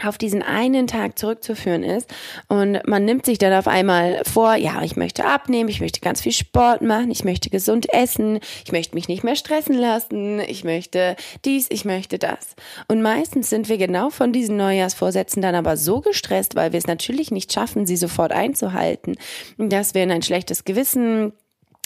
auf 0.05 0.19
diesen 0.19 0.43
einen 0.43 0.87
Tag 0.87 1.19
zurückzuführen 1.19 1.83
ist 1.83 2.13
und 2.49 2.87
man 2.87 3.05
nimmt 3.05 3.27
sich 3.27 3.39
dann 3.39 3.53
auf 3.53 3.67
einmal 3.67 4.23
vor, 4.25 4.55
ja, 4.55 4.83
ich 4.83 4.97
möchte 4.97 5.25
abnehmen, 5.25 5.69
ich 5.69 5.81
möchte 5.81 6.01
ganz 6.01 6.21
viel 6.21 6.33
Sport 6.33 6.83
machen, 6.83 7.11
ich 7.11 7.25
möchte 7.25 7.51
gesund 7.51 7.93
essen, 7.93 8.39
ich 8.65 8.71
möchte 8.71 8.95
mich 8.95 9.09
nicht 9.09 9.25
mehr 9.25 9.35
stressen 9.35 9.77
lassen, 9.77 10.41
ich 10.41 10.63
möchte 10.63 11.17
dies, 11.45 11.67
ich 11.71 11.85
möchte 11.85 12.19
das. 12.19 12.55
Und 12.87 13.03
meistens 13.03 13.51
sind 13.51 13.69
wir 13.69 13.79
genau 13.79 14.11
von 14.11 14.33
diesen 14.33 14.57
Neujahrsvorsätzen 14.57 15.43
dann 15.43 15.55
aber 15.55 15.77
so 15.77 16.01
gestresst, 16.01 16.55
weil 16.55 16.73
wir 16.73 16.79
es 16.79 16.87
natürlich 16.87 17.31
nicht 17.31 17.53
schaffen, 17.53 17.87
sie 17.87 17.97
sofort 17.97 18.33
einzuhalten, 18.33 19.17
dass 19.57 19.95
wir 19.95 20.03
in 20.03 20.13
ein 20.13 20.23
schlechtes 20.23 20.65
Gewissen 20.65 21.33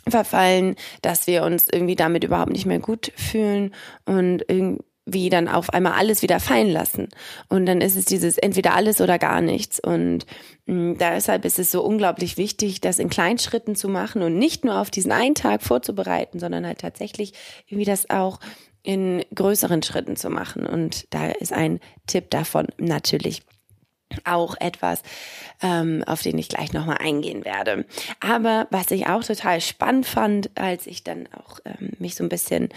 verfallen, 0.08 0.74
dass 1.00 1.26
wir 1.28 1.44
uns 1.44 1.68
irgendwie 1.70 1.96
damit 1.96 2.24
überhaupt 2.24 2.52
nicht 2.52 2.66
mehr 2.66 2.80
gut 2.80 3.12
fühlen 3.16 3.72
und 4.04 4.44
irgendwie 4.48 4.82
wie 5.04 5.30
dann 5.30 5.48
auf 5.48 5.70
einmal 5.70 5.94
alles 5.94 6.22
wieder 6.22 6.38
fallen 6.38 6.70
lassen. 6.70 7.08
Und 7.48 7.66
dann 7.66 7.80
ist 7.80 7.96
es 7.96 8.04
dieses 8.04 8.38
entweder 8.38 8.74
alles 8.74 9.00
oder 9.00 9.18
gar 9.18 9.40
nichts. 9.40 9.80
Und 9.80 10.26
mm, 10.66 10.94
deshalb 10.94 11.44
ist 11.44 11.58
es 11.58 11.72
so 11.72 11.82
unglaublich 11.82 12.36
wichtig, 12.36 12.80
das 12.80 12.98
in 12.98 13.10
Kleinschritten 13.10 13.74
zu 13.74 13.88
machen 13.88 14.22
und 14.22 14.38
nicht 14.38 14.64
nur 14.64 14.78
auf 14.78 14.90
diesen 14.90 15.12
einen 15.12 15.34
Tag 15.34 15.62
vorzubereiten, 15.62 16.38
sondern 16.38 16.66
halt 16.66 16.78
tatsächlich 16.80 17.32
irgendwie 17.66 17.84
das 17.84 18.10
auch 18.10 18.38
in 18.84 19.24
größeren 19.34 19.82
Schritten 19.82 20.16
zu 20.16 20.30
machen. 20.30 20.66
Und 20.66 21.06
da 21.10 21.30
ist 21.30 21.52
ein 21.52 21.80
Tipp 22.06 22.30
davon 22.30 22.66
natürlich 22.78 23.42
auch 24.24 24.56
etwas, 24.60 25.02
ähm, 25.62 26.04
auf 26.06 26.22
den 26.22 26.38
ich 26.38 26.48
gleich 26.48 26.72
nochmal 26.72 26.98
eingehen 26.98 27.44
werde. 27.44 27.86
Aber 28.20 28.66
was 28.70 28.90
ich 28.90 29.06
auch 29.06 29.24
total 29.24 29.60
spannend 29.60 30.06
fand, 30.06 30.50
als 30.54 30.86
ich 30.86 31.02
dann 31.02 31.28
auch 31.32 31.60
ähm, 31.64 31.92
mich 31.98 32.14
so 32.14 32.22
ein 32.22 32.28
bisschen 32.28 32.68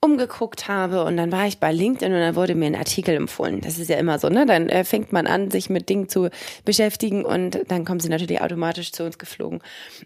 umgeguckt 0.00 0.66
habe 0.66 1.04
und 1.04 1.16
dann 1.16 1.30
war 1.30 1.46
ich 1.46 1.58
bei 1.58 1.72
LinkedIn 1.72 2.12
und 2.12 2.20
dann 2.20 2.34
wurde 2.34 2.54
mir 2.54 2.66
ein 2.66 2.74
Artikel 2.74 3.14
empfohlen. 3.14 3.60
Das 3.60 3.78
ist 3.78 3.90
ja 3.90 3.98
immer 3.98 4.18
so, 4.18 4.28
ne? 4.30 4.46
Dann 4.46 4.68
äh, 4.70 4.84
fängt 4.84 5.12
man 5.12 5.26
an, 5.26 5.50
sich 5.50 5.68
mit 5.68 5.88
Dingen 5.88 6.08
zu 6.08 6.30
beschäftigen 6.64 7.24
und 7.24 7.60
dann 7.68 7.84
kommen 7.84 8.00
sie 8.00 8.08
natürlich 8.08 8.40
automatisch 8.40 8.92
zu 8.92 9.04
uns 9.04 9.18
geflogen. 9.18 9.60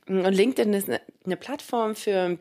Und 0.09 0.33
LinkedIn 0.33 0.75
ist 0.75 0.89
eine, 0.89 1.01
eine 1.25 1.37
Plattform 1.37 1.95
für 1.95 2.39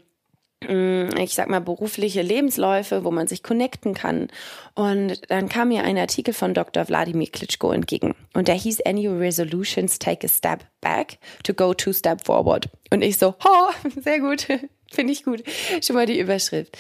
mm, 0.68 1.16
ich 1.20 1.36
sag 1.36 1.48
mal, 1.48 1.62
berufliche 1.62 2.24
Lebensläufe, 2.24 3.04
wo 3.04 3.12
man 3.12 3.28
sich 3.28 3.44
connecten 3.44 3.94
kann. 3.94 4.30
Und 4.74 5.22
dann 5.30 5.48
kam 5.48 5.68
mir 5.68 5.84
ein 5.84 6.00
Artikel 6.00 6.34
von 6.34 6.56
Dr. 6.56 6.88
Wladimir 6.88 7.28
Klitschko 7.28 7.72
entgegen. 7.72 8.16
Und 8.34 8.48
der 8.48 8.56
hieß 8.56 8.82
Annual 8.82 9.20
Resolutions 9.20 10.00
Take 10.00 10.26
a 10.26 10.30
Step 10.30 10.66
Back 10.82 11.20
to 11.44 11.54
Go 11.54 11.76
Two 11.76 11.94
Step 11.94 12.26
Forward. 12.26 12.68
Und 12.92 13.04
ich 13.04 13.20
so, 13.20 13.36
ho, 13.44 13.90
sehr 14.02 14.20
gut. 14.22 14.48
Finde 14.94 15.14
ich 15.14 15.24
gut. 15.24 15.44
Schon 15.82 15.96
mal 15.96 16.06
die 16.06 16.20
Überschrift. 16.20 16.78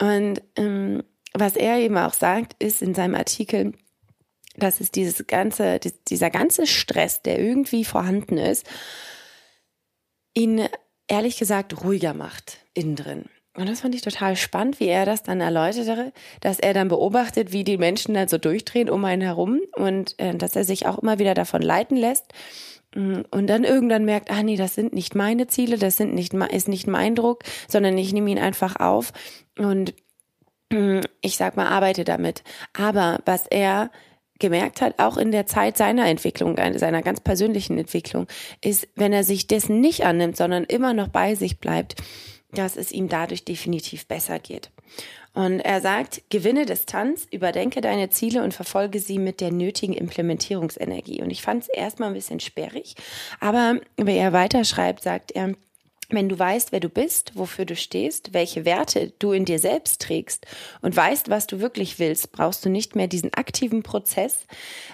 Und 0.00 0.42
ähm, 0.56 1.02
was 1.34 1.56
er 1.56 1.78
eben 1.78 1.96
auch 1.98 2.14
sagt, 2.14 2.62
ist 2.62 2.82
in 2.82 2.94
seinem 2.94 3.14
Artikel, 3.14 3.72
dass 4.56 4.80
es 4.80 4.90
dieses 4.90 5.26
ganze, 5.26 5.80
dieser 6.08 6.30
ganze 6.30 6.66
Stress, 6.66 7.22
der 7.22 7.38
irgendwie 7.38 7.84
vorhanden 7.84 8.38
ist, 8.38 8.66
ihn 10.34 10.66
ehrlich 11.08 11.38
gesagt 11.38 11.84
ruhiger 11.84 12.14
macht 12.14 12.58
innen 12.74 12.96
drin. 12.96 13.24
Und 13.54 13.68
das 13.68 13.82
fand 13.82 13.94
ich 13.94 14.00
total 14.00 14.34
spannend, 14.36 14.80
wie 14.80 14.88
er 14.88 15.04
das 15.04 15.22
dann 15.22 15.42
erläuterte, 15.42 16.12
dass 16.40 16.58
er 16.58 16.72
dann 16.72 16.88
beobachtet, 16.88 17.52
wie 17.52 17.64
die 17.64 17.76
Menschen 17.76 18.14
dann 18.14 18.28
so 18.28 18.38
durchdrehen 18.38 18.88
um 18.88 19.04
einen 19.04 19.20
herum 19.20 19.60
und 19.76 20.18
äh, 20.18 20.34
dass 20.34 20.56
er 20.56 20.64
sich 20.64 20.86
auch 20.86 20.98
immer 20.98 21.18
wieder 21.18 21.34
davon 21.34 21.60
leiten 21.60 21.96
lässt 21.96 22.32
und 22.94 23.46
dann 23.46 23.64
irgendwann 23.64 24.04
merkt, 24.04 24.30
ah 24.30 24.42
nee, 24.42 24.56
das 24.56 24.74
sind 24.74 24.92
nicht 24.92 25.14
meine 25.14 25.46
Ziele, 25.46 25.78
das 25.78 25.96
sind 25.96 26.14
nicht, 26.14 26.34
ist 26.34 26.68
nicht 26.68 26.86
mein 26.86 27.14
Druck, 27.14 27.42
sondern 27.68 27.96
ich 27.96 28.12
nehme 28.12 28.30
ihn 28.30 28.38
einfach 28.38 28.76
auf 28.76 29.12
und 29.58 29.94
mm, 30.70 31.00
ich 31.22 31.36
sag 31.36 31.56
mal, 31.56 31.68
arbeite 31.68 32.04
damit. 32.04 32.42
Aber 32.74 33.20
was 33.24 33.46
er 33.46 33.90
gemerkt 34.38 34.82
hat, 34.82 34.98
auch 34.98 35.16
in 35.16 35.30
der 35.30 35.46
Zeit 35.46 35.76
seiner 35.78 36.06
Entwicklung, 36.06 36.56
seiner 36.76 37.02
ganz 37.02 37.20
persönlichen 37.20 37.78
Entwicklung, 37.78 38.26
ist, 38.60 38.88
wenn 38.96 39.12
er 39.12 39.24
sich 39.24 39.46
dessen 39.46 39.80
nicht 39.80 40.04
annimmt, 40.04 40.36
sondern 40.36 40.64
immer 40.64 40.92
noch 40.92 41.08
bei 41.08 41.34
sich 41.34 41.60
bleibt, 41.60 41.94
dass 42.52 42.76
es 42.76 42.92
ihm 42.92 43.08
dadurch 43.08 43.44
definitiv 43.44 44.06
besser 44.06 44.38
geht. 44.38 44.70
Und 45.34 45.60
er 45.60 45.80
sagt, 45.80 46.22
gewinne 46.28 46.66
Distanz, 46.66 47.26
überdenke 47.30 47.80
deine 47.80 48.10
Ziele 48.10 48.42
und 48.42 48.52
verfolge 48.52 48.98
sie 49.00 49.18
mit 49.18 49.40
der 49.40 49.50
nötigen 49.50 49.94
Implementierungsenergie. 49.94 51.22
Und 51.22 51.30
ich 51.30 51.42
fand 51.42 51.62
es 51.62 51.68
erstmal 51.68 52.08
ein 52.08 52.14
bisschen 52.14 52.40
sperrig, 52.40 52.94
aber 53.40 53.80
wie 53.96 54.16
er 54.16 54.32
weiterschreibt, 54.32 55.02
sagt 55.02 55.32
er, 55.32 55.54
wenn 56.12 56.28
du 56.28 56.38
weißt, 56.38 56.72
wer 56.72 56.80
du 56.80 56.88
bist, 56.88 57.32
wofür 57.36 57.64
du 57.64 57.74
stehst, 57.74 58.34
welche 58.34 58.64
Werte 58.64 59.12
du 59.18 59.32
in 59.32 59.44
dir 59.44 59.58
selbst 59.58 60.02
trägst 60.02 60.46
und 60.82 60.94
weißt, 60.94 61.30
was 61.30 61.46
du 61.46 61.60
wirklich 61.60 61.98
willst, 61.98 62.32
brauchst 62.32 62.64
du 62.64 62.68
nicht 62.68 62.94
mehr 62.94 63.06
diesen 63.06 63.32
aktiven 63.32 63.82
Prozess, 63.82 64.46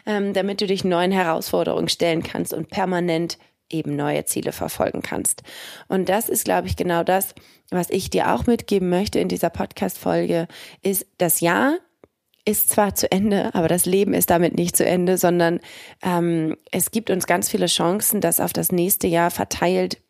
ähm, 0.07 0.33
damit 0.33 0.61
du 0.61 0.67
dich 0.67 0.85
neuen 0.85 1.11
Herausforderungen 1.11 1.89
stellen 1.89 2.23
kannst 2.23 2.53
und 2.53 2.71
permanent 2.71 3.39
eben 3.71 3.97
neue 3.97 4.25
Ziele 4.25 4.53
verfolgen 4.53 5.03
kannst. 5.03 5.43
Und 5.89 6.09
das 6.09 6.29
ist, 6.29 6.45
glaube 6.45 6.69
ich, 6.69 6.77
genau 6.77 7.05
das, 7.05 7.35
was 7.71 7.91
ich 7.91 8.11
dir 8.11 8.35
auch 8.35 8.47
mitgeben 8.47 8.89
möchte 8.89 9.19
in 9.19 9.29
dieser 9.29 9.51
Podcast-Folge, 9.51 10.49
ist 10.83 11.07
das 11.19 11.41
Jahr 11.41 11.79
ist 12.45 12.71
zwar 12.71 12.95
zu 12.95 13.13
Ende, 13.13 13.55
aber 13.55 13.69
das 13.69 13.85
Leben 13.85 14.15
ist 14.15 14.31
damit 14.31 14.57
nicht 14.57 14.75
zu 14.75 14.83
Ende, 14.83 15.19
sondern 15.19 15.61
ähm, 16.03 16.57
es 16.73 16.91
gibt 16.91 17.11
uns 17.11 17.27
ganz 17.27 17.51
viele 17.51 17.67
Chancen, 17.67 18.23
das 18.23 18.41
auf 18.41 18.55
das 18.55 18.73
nächste 18.73 19.07
Jahr 19.07 19.31
verteilt 19.31 20.01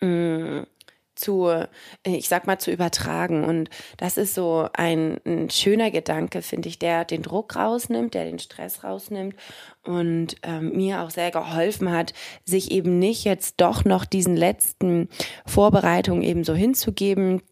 mh, 0.00 0.08
mm, 0.08 0.66
zu, 1.14 1.48
äh, 1.48 1.66
ich 2.04 2.28
sag 2.28 2.46
mal, 2.46 2.58
zu 2.58 2.70
übertragen. 2.70 3.44
Und 3.44 3.70
das 3.96 4.16
ist 4.16 4.34
so 4.34 4.68
ein, 4.72 5.18
ein 5.24 5.50
schöner 5.50 5.90
Gedanke, 5.90 6.42
finde 6.42 6.68
ich, 6.68 6.78
der 6.78 7.04
den 7.04 7.22
Druck 7.22 7.56
rausnimmt, 7.56 8.14
der 8.14 8.24
den 8.24 8.38
Stress 8.38 8.84
rausnimmt 8.84 9.36
und 9.84 10.36
ähm, 10.42 10.72
mir 10.76 11.02
auch 11.02 11.10
sehr 11.10 11.30
geholfen 11.30 11.90
hat, 11.90 12.12
sich 12.44 12.70
eben 12.70 12.98
nicht 12.98 13.24
jetzt 13.24 13.60
doch 13.60 13.84
noch 13.84 14.04
diesen 14.04 14.36
letzten 14.36 15.08
Vorbereitungen 15.46 16.22
eben 16.22 16.44
so 16.44 16.54
hinzugeben. 16.54 17.42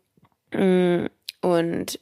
Mm, 0.52 1.06
und 1.42 2.00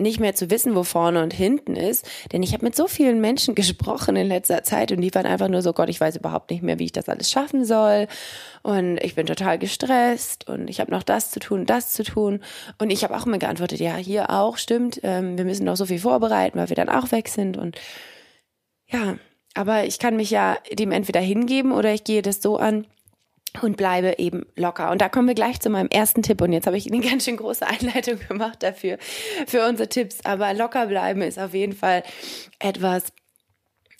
nicht 0.00 0.20
mehr 0.20 0.34
zu 0.34 0.50
wissen, 0.50 0.74
wo 0.74 0.82
vorne 0.82 1.22
und 1.22 1.32
hinten 1.32 1.76
ist. 1.76 2.08
Denn 2.32 2.42
ich 2.42 2.52
habe 2.52 2.64
mit 2.64 2.76
so 2.76 2.86
vielen 2.86 3.20
Menschen 3.20 3.54
gesprochen 3.56 4.16
in 4.16 4.26
letzter 4.28 4.62
Zeit 4.62 4.92
und 4.92 5.00
die 5.00 5.14
waren 5.14 5.26
einfach 5.26 5.48
nur 5.48 5.62
so, 5.62 5.72
Gott, 5.72 5.88
ich 5.88 6.00
weiß 6.00 6.16
überhaupt 6.16 6.50
nicht 6.50 6.62
mehr, 6.62 6.78
wie 6.78 6.86
ich 6.86 6.92
das 6.92 7.08
alles 7.08 7.30
schaffen 7.30 7.64
soll. 7.64 8.06
Und 8.62 8.98
ich 8.98 9.14
bin 9.14 9.26
total 9.26 9.58
gestresst 9.58 10.48
und 10.48 10.68
ich 10.68 10.80
habe 10.80 10.90
noch 10.90 11.02
das 11.02 11.30
zu 11.30 11.40
tun, 11.40 11.66
das 11.66 11.92
zu 11.92 12.02
tun. 12.02 12.40
Und 12.78 12.90
ich 12.90 13.04
habe 13.04 13.16
auch 13.16 13.26
immer 13.26 13.38
geantwortet, 13.38 13.80
ja, 13.80 13.96
hier 13.96 14.30
auch, 14.30 14.56
stimmt, 14.56 15.00
ähm, 15.02 15.38
wir 15.38 15.44
müssen 15.44 15.64
noch 15.64 15.76
so 15.76 15.86
viel 15.86 16.00
vorbereiten, 16.00 16.58
weil 16.58 16.68
wir 16.68 16.76
dann 16.76 16.88
auch 16.88 17.12
weg 17.12 17.28
sind. 17.28 17.56
Und 17.56 17.78
ja, 18.86 19.16
aber 19.54 19.84
ich 19.84 19.98
kann 19.98 20.16
mich 20.16 20.30
ja 20.30 20.56
dem 20.72 20.92
entweder 20.92 21.20
hingeben 21.20 21.72
oder 21.72 21.92
ich 21.92 22.04
gehe 22.04 22.22
das 22.22 22.40
so 22.40 22.56
an, 22.58 22.86
und 23.62 23.76
bleibe 23.76 24.14
eben 24.18 24.46
locker. 24.56 24.90
Und 24.90 25.00
da 25.00 25.08
kommen 25.08 25.28
wir 25.28 25.34
gleich 25.34 25.60
zu 25.60 25.70
meinem 25.70 25.88
ersten 25.88 26.22
Tipp. 26.22 26.40
Und 26.40 26.52
jetzt 26.52 26.66
habe 26.66 26.76
ich 26.76 26.90
eine 26.90 27.00
ganz 27.08 27.24
schön 27.24 27.36
große 27.36 27.66
Einleitung 27.66 28.18
gemacht 28.28 28.62
dafür, 28.62 28.98
für 29.46 29.66
unsere 29.66 29.88
Tipps. 29.88 30.24
Aber 30.24 30.52
locker 30.54 30.86
bleiben 30.86 31.22
ist 31.22 31.38
auf 31.38 31.54
jeden 31.54 31.74
Fall 31.74 32.02
etwas, 32.58 33.04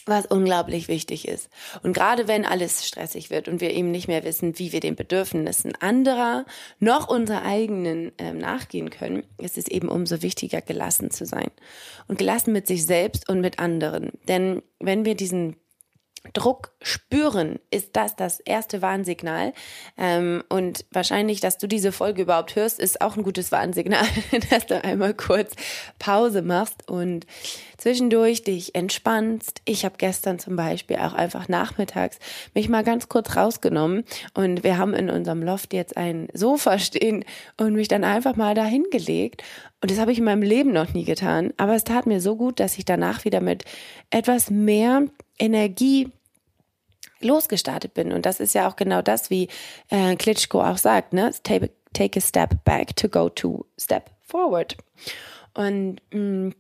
was 0.09 0.27
unglaublich 0.27 0.89
wichtig 0.89 1.29
ist. 1.29 1.51
Und 1.83 1.93
gerade 1.93 2.29
wenn 2.29 2.45
alles 2.45 2.87
stressig 2.87 3.31
wird 3.31 3.47
und 3.49 3.61
wir 3.61 3.73
eben 3.73 3.91
nicht 3.91 4.09
mehr 4.09 4.25
wissen, 4.25 4.59
wie 4.59 4.73
wir 4.73 4.81
den 4.81 4.97
Bedürfnissen 4.97 5.75
anderer 5.81 6.47
noch 6.79 7.09
unsere 7.09 7.43
eigenen 7.43 8.19
äh, 8.19 8.33
nachgehen 8.33 8.91
können, 8.91 9.25
ist 9.39 9.59
es 9.59 9.69
eben 9.69 9.89
umso 9.89 10.23
wichtiger, 10.23 10.63
gelassen 10.63 11.11
zu 11.11 11.27
sein. 11.27 11.51
Und 12.07 12.19
gelassen 12.19 12.53
mit 12.53 12.67
sich 12.67 12.87
selbst 12.87 13.29
und 13.29 13.41
mit 13.41 13.59
anderen. 13.59 14.13
Denn 14.29 14.63
wenn 14.81 15.05
wir 15.05 15.15
diesen 15.15 15.57
Druck 16.33 16.73
spüren, 16.83 17.59
ist 17.71 17.91
das 17.97 18.17
das 18.17 18.41
erste 18.41 18.83
Warnsignal. 18.83 19.53
Ähm, 19.97 20.43
und 20.49 20.85
wahrscheinlich, 20.91 21.41
dass 21.41 21.59
du 21.59 21.67
diese 21.67 21.93
Folge 21.93 22.23
überhaupt 22.23 22.57
hörst, 22.57 22.79
ist 22.79 23.01
auch 23.01 23.17
ein 23.17 23.23
gutes 23.23 23.53
Warnsignal, 23.53 24.07
dass 24.51 24.67
du 24.67 24.83
einmal 24.83 25.15
kurz 25.15 25.55
Pause 25.99 26.43
machst 26.43 26.89
und 26.89 27.27
zwischendurch 27.79 28.43
dich 28.43 28.75
entspannst. 28.75 29.63
Ich 29.65 29.85
habe 29.85 29.95
gestern 29.97 30.39
zum 30.39 30.57
Beispiel 30.57 30.97
auch 30.97 31.15
einfach 31.15 31.49
nachmittags 31.49 32.19
mich 32.55 32.69
mal 32.69 32.85
ganz 32.85 33.09
kurz 33.09 33.37
rausgenommen 33.37 34.05
und 34.35 34.65
wir 34.65 34.77
haben 34.77 34.95
in 34.95 35.09
unserem 35.09 35.43
Loft 35.43 35.73
jetzt 35.73 35.97
ein 35.97 36.29
Sofa 36.35 36.79
stehen 36.79 37.25
und 37.57 37.75
mich 37.75 37.89
dann 37.89 38.05
einfach 38.05 38.37
mal 38.37 38.55
dahin 38.55 38.85
gelegt. 38.91 39.43
Und 39.81 39.91
das 39.91 39.99
habe 39.99 40.13
ich 40.13 40.19
in 40.19 40.25
meinem 40.25 40.43
Leben 40.43 40.73
noch 40.73 40.93
nie 40.93 41.05
getan. 41.05 41.55
Aber 41.57 41.75
es 41.75 41.85
tat 41.85 42.07
mir 42.07 42.21
so 42.21 42.37
gut, 42.37 42.61
dass 42.61 42.77
ich 42.79 42.85
danach 42.85 43.25
wieder 43.25 43.41
mit 43.41 43.65
etwas 44.11 44.51
mehr 44.51 45.05
Energie 45.39 46.11
losgestartet 47.21 47.95
bin. 47.95 48.13
Und 48.13 48.27
das 48.27 48.41
ist 48.41 48.55
ja 48.55 48.69
auch 48.69 48.77
genau 48.77 49.03
das, 49.03 49.31
wie 49.31 49.49
äh, 49.91 50.17
Klitschko 50.17 50.63
auch 50.63 50.79
sagt, 50.79 51.13
ne? 51.13 51.33
Take, 51.43 51.71
take 51.93 52.19
a 52.19 52.23
step 52.23 52.65
back 52.65 52.97
to 52.97 53.09
go 53.09 53.29
to 53.29 53.67
step 53.79 54.11
forward. 54.23 54.77
Und 55.55 56.01
mh, 56.13 56.21
mm, 56.21 56.55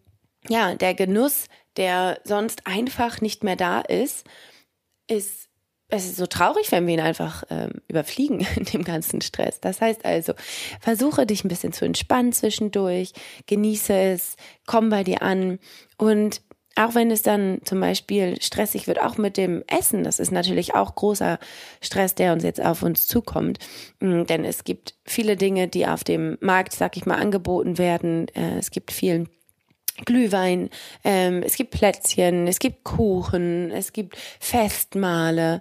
ja, 0.48 0.74
der 0.74 0.94
Genuss, 0.94 1.46
der 1.76 2.20
sonst 2.24 2.66
einfach 2.66 3.20
nicht 3.20 3.44
mehr 3.44 3.56
da 3.56 3.80
ist, 3.80 4.26
ist 5.06 5.48
es 5.90 6.04
ist 6.04 6.16
so 6.16 6.26
traurig, 6.26 6.70
wenn 6.70 6.86
wir 6.86 6.94
ihn 6.94 7.00
einfach 7.00 7.44
ähm, 7.48 7.80
überfliegen 7.88 8.46
in 8.56 8.64
dem 8.64 8.84
ganzen 8.84 9.20
Stress. 9.20 9.60
Das 9.60 9.80
heißt 9.80 10.04
also, 10.04 10.34
versuche 10.80 11.26
dich 11.26 11.44
ein 11.44 11.48
bisschen 11.48 11.72
zu 11.72 11.84
entspannen 11.84 12.32
zwischendurch, 12.32 13.12
genieße 13.46 13.94
es, 13.94 14.36
komm 14.66 14.90
bei 14.90 15.02
dir 15.02 15.22
an 15.22 15.58
und 15.96 16.42
auch 16.76 16.94
wenn 16.94 17.10
es 17.10 17.22
dann 17.22 17.58
zum 17.64 17.80
Beispiel 17.80 18.40
stressig 18.40 18.86
wird, 18.86 19.02
auch 19.02 19.18
mit 19.18 19.36
dem 19.36 19.64
Essen, 19.66 20.04
das 20.04 20.20
ist 20.20 20.30
natürlich 20.30 20.76
auch 20.76 20.94
großer 20.94 21.40
Stress, 21.80 22.14
der 22.14 22.32
uns 22.32 22.44
jetzt 22.44 22.64
auf 22.64 22.84
uns 22.84 23.08
zukommt. 23.08 23.58
Mm, 23.98 24.24
denn 24.24 24.44
es 24.44 24.62
gibt 24.62 24.94
viele 25.04 25.36
Dinge, 25.36 25.66
die 25.66 25.88
auf 25.88 26.04
dem 26.04 26.38
Markt, 26.40 26.72
sag 26.72 26.96
ich 26.96 27.04
mal, 27.04 27.16
angeboten 27.16 27.78
werden. 27.78 28.28
Äh, 28.28 28.58
es 28.58 28.70
gibt 28.70 28.92
vielen 28.92 29.28
Glühwein, 30.04 30.70
ähm, 31.04 31.42
es 31.42 31.56
gibt 31.56 31.72
Plätzchen, 31.72 32.46
es 32.46 32.58
gibt 32.58 32.84
Kuchen, 32.84 33.70
es 33.70 33.92
gibt 33.92 34.16
Festmale. 34.40 35.60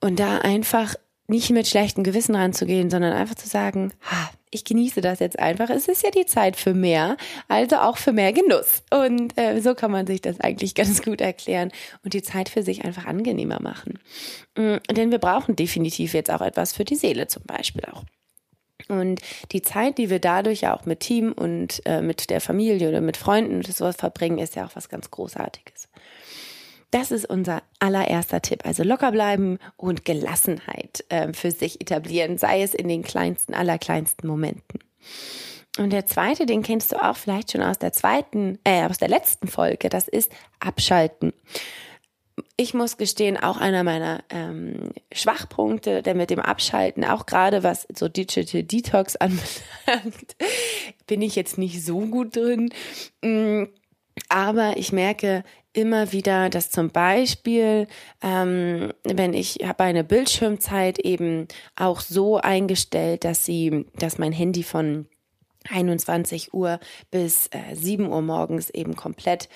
Und 0.00 0.18
da 0.18 0.38
einfach 0.38 0.94
nicht 1.30 1.50
mit 1.50 1.68
schlechtem 1.68 2.04
Gewissen 2.04 2.34
ranzugehen, 2.34 2.90
sondern 2.90 3.12
einfach 3.12 3.36
zu 3.36 3.48
sagen, 3.48 3.92
ha, 4.02 4.30
ich 4.50 4.64
genieße 4.64 5.00
das 5.00 5.20
jetzt 5.20 5.38
einfach. 5.38 5.70
Es 5.70 5.88
ist 5.88 6.02
ja 6.02 6.10
die 6.10 6.26
Zeit 6.26 6.56
für 6.56 6.74
mehr, 6.74 7.16
also 7.48 7.76
auch 7.76 7.96
für 7.96 8.12
mehr 8.12 8.32
Genuss. 8.32 8.82
Und 8.90 9.38
äh, 9.38 9.60
so 9.60 9.74
kann 9.74 9.92
man 9.92 10.06
sich 10.06 10.20
das 10.20 10.40
eigentlich 10.40 10.74
ganz 10.74 11.02
gut 11.02 11.20
erklären 11.20 11.70
und 12.04 12.14
die 12.14 12.22
Zeit 12.22 12.48
für 12.48 12.62
sich 12.62 12.84
einfach 12.84 13.06
angenehmer 13.06 13.62
machen. 13.62 13.98
Mhm, 14.56 14.80
denn 14.90 15.10
wir 15.10 15.18
brauchen 15.18 15.56
definitiv 15.56 16.14
jetzt 16.14 16.30
auch 16.30 16.40
etwas 16.40 16.72
für 16.72 16.84
die 16.84 16.96
Seele 16.96 17.28
zum 17.28 17.44
Beispiel 17.44 17.84
auch. 17.90 18.04
Und 18.90 19.20
die 19.52 19.62
Zeit, 19.62 19.98
die 19.98 20.10
wir 20.10 20.18
dadurch 20.18 20.62
ja 20.62 20.76
auch 20.76 20.84
mit 20.84 21.00
Team 21.00 21.32
und 21.32 21.80
äh, 21.86 22.02
mit 22.02 22.30
der 22.30 22.40
Familie 22.40 22.88
oder 22.88 23.00
mit 23.00 23.16
Freunden 23.16 23.56
und 23.56 23.66
sowas 23.66 23.96
verbringen, 23.96 24.38
ist 24.38 24.56
ja 24.56 24.66
auch 24.66 24.74
was 24.74 24.88
ganz 24.88 25.10
Großartiges. 25.10 25.88
Das 26.90 27.12
ist 27.12 27.24
unser 27.24 27.62
allererster 27.78 28.42
Tipp. 28.42 28.66
Also 28.66 28.82
locker 28.82 29.12
bleiben 29.12 29.58
und 29.76 30.04
Gelassenheit 30.04 31.04
äh, 31.08 31.32
für 31.32 31.52
sich 31.52 31.80
etablieren, 31.80 32.36
sei 32.36 32.62
es 32.62 32.74
in 32.74 32.88
den 32.88 33.02
kleinsten, 33.02 33.54
allerkleinsten 33.54 34.28
Momenten. 34.28 34.80
Und 35.78 35.92
der 35.92 36.06
zweite, 36.06 36.46
den 36.46 36.62
kennst 36.62 36.90
du 36.90 36.96
auch 36.96 37.16
vielleicht 37.16 37.52
schon 37.52 37.62
aus 37.62 37.78
der 37.78 37.92
zweiten, 37.92 38.58
äh, 38.64 38.84
aus 38.86 38.98
der 38.98 39.08
letzten 39.08 39.46
Folge, 39.46 39.88
das 39.88 40.08
ist 40.08 40.32
Abschalten. 40.58 41.32
Ich 42.56 42.74
muss 42.74 42.96
gestehen, 42.96 43.36
auch 43.36 43.56
einer 43.56 43.84
meiner 43.84 44.22
ähm, 44.30 44.92
Schwachpunkte, 45.12 46.02
der 46.02 46.14
mit 46.14 46.30
dem 46.30 46.40
Abschalten, 46.40 47.04
auch 47.04 47.26
gerade 47.26 47.62
was 47.62 47.86
so 47.94 48.08
Digital 48.08 48.62
Detox 48.62 49.16
anbelangt, 49.16 50.36
bin 51.06 51.22
ich 51.22 51.36
jetzt 51.36 51.58
nicht 51.58 51.84
so 51.84 52.00
gut 52.00 52.36
drin. 52.36 52.72
Mm, 53.22 53.64
aber 54.28 54.76
ich 54.76 54.92
merke, 54.92 55.44
immer 55.72 56.12
wieder, 56.12 56.50
dass 56.50 56.70
zum 56.70 56.90
Beispiel, 56.90 57.86
ähm, 58.22 58.92
wenn 59.04 59.34
ich 59.34 59.58
habe 59.64 59.84
eine 59.84 60.04
Bildschirmzeit 60.04 60.98
eben 60.98 61.46
auch 61.76 62.00
so 62.00 62.38
eingestellt, 62.38 63.24
dass 63.24 63.44
sie, 63.44 63.86
dass 63.96 64.18
mein 64.18 64.32
Handy 64.32 64.62
von 64.62 65.06
21 65.68 66.54
Uhr 66.54 66.80
bis 67.10 67.48
äh, 67.48 67.74
7 67.74 68.08
Uhr 68.08 68.22
morgens 68.22 68.70
eben 68.70 68.96
komplett 68.96 69.48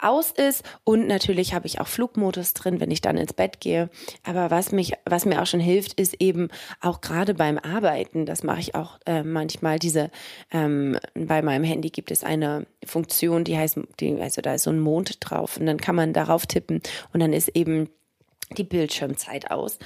aus 0.00 0.30
ist 0.30 0.64
und 0.84 1.06
natürlich 1.06 1.54
habe 1.54 1.66
ich 1.66 1.80
auch 1.80 1.86
Flugmodus 1.86 2.54
drin, 2.54 2.80
wenn 2.80 2.90
ich 2.90 3.00
dann 3.00 3.16
ins 3.16 3.32
Bett 3.32 3.60
gehe. 3.60 3.90
Aber 4.24 4.50
was 4.50 4.72
mich, 4.72 4.92
was 5.04 5.24
mir 5.24 5.40
auch 5.40 5.46
schon 5.46 5.60
hilft, 5.60 5.98
ist 6.00 6.20
eben 6.20 6.48
auch 6.80 7.00
gerade 7.00 7.34
beim 7.34 7.58
Arbeiten. 7.58 8.26
Das 8.26 8.42
mache 8.42 8.60
ich 8.60 8.74
auch 8.74 8.98
äh, 9.06 9.22
manchmal. 9.22 9.78
Diese 9.78 10.10
ähm, 10.52 10.98
bei 11.14 11.42
meinem 11.42 11.64
Handy 11.64 11.90
gibt 11.90 12.10
es 12.10 12.24
eine 12.24 12.66
Funktion, 12.84 13.44
die 13.44 13.56
heißt, 13.56 13.78
die, 14.00 14.20
also 14.20 14.40
da 14.40 14.54
ist 14.54 14.64
so 14.64 14.70
ein 14.70 14.80
Mond 14.80 15.18
drauf 15.20 15.56
und 15.56 15.66
dann 15.66 15.78
kann 15.78 15.94
man 15.94 16.12
darauf 16.12 16.46
tippen 16.46 16.82
und 17.12 17.20
dann 17.20 17.32
ist 17.32 17.48
eben 17.48 17.88
die 18.56 18.64
Bildschirmzeit 18.64 19.50
aus, 19.50 19.78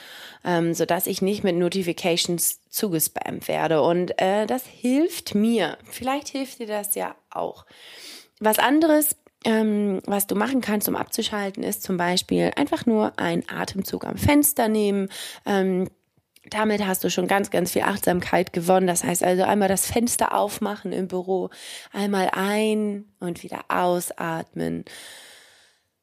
ähm, 0.44 0.74
so 0.74 0.84
dass 0.84 1.06
ich 1.06 1.22
nicht 1.22 1.42
mit 1.42 1.56
Notifications 1.56 2.60
zugespammt 2.68 3.48
werde. 3.48 3.82
Und 3.82 4.20
äh, 4.20 4.46
das 4.46 4.66
hilft 4.66 5.34
mir. 5.34 5.78
Vielleicht 5.84 6.28
hilft 6.28 6.60
dir 6.60 6.66
das 6.66 6.94
ja 6.94 7.14
auch. 7.30 7.66
Was 8.38 8.58
anderes, 8.58 9.16
ähm, 9.44 10.00
was 10.06 10.26
du 10.26 10.34
machen 10.34 10.60
kannst, 10.60 10.88
um 10.88 10.96
abzuschalten, 10.96 11.62
ist 11.62 11.82
zum 11.82 11.96
Beispiel 11.96 12.52
einfach 12.56 12.86
nur 12.86 13.18
einen 13.18 13.48
Atemzug 13.48 14.04
am 14.04 14.16
Fenster 14.16 14.68
nehmen. 14.68 15.08
Ähm, 15.46 15.88
damit 16.50 16.84
hast 16.86 17.04
du 17.04 17.10
schon 17.10 17.28
ganz, 17.28 17.50
ganz 17.50 17.72
viel 17.72 17.82
Achtsamkeit 17.82 18.52
gewonnen. 18.52 18.86
Das 18.86 19.04
heißt 19.04 19.22
also 19.22 19.44
einmal 19.44 19.68
das 19.68 19.86
Fenster 19.86 20.36
aufmachen 20.36 20.92
im 20.92 21.08
Büro, 21.08 21.50
einmal 21.92 22.30
ein 22.32 23.06
und 23.20 23.42
wieder 23.42 23.64
ausatmen 23.68 24.84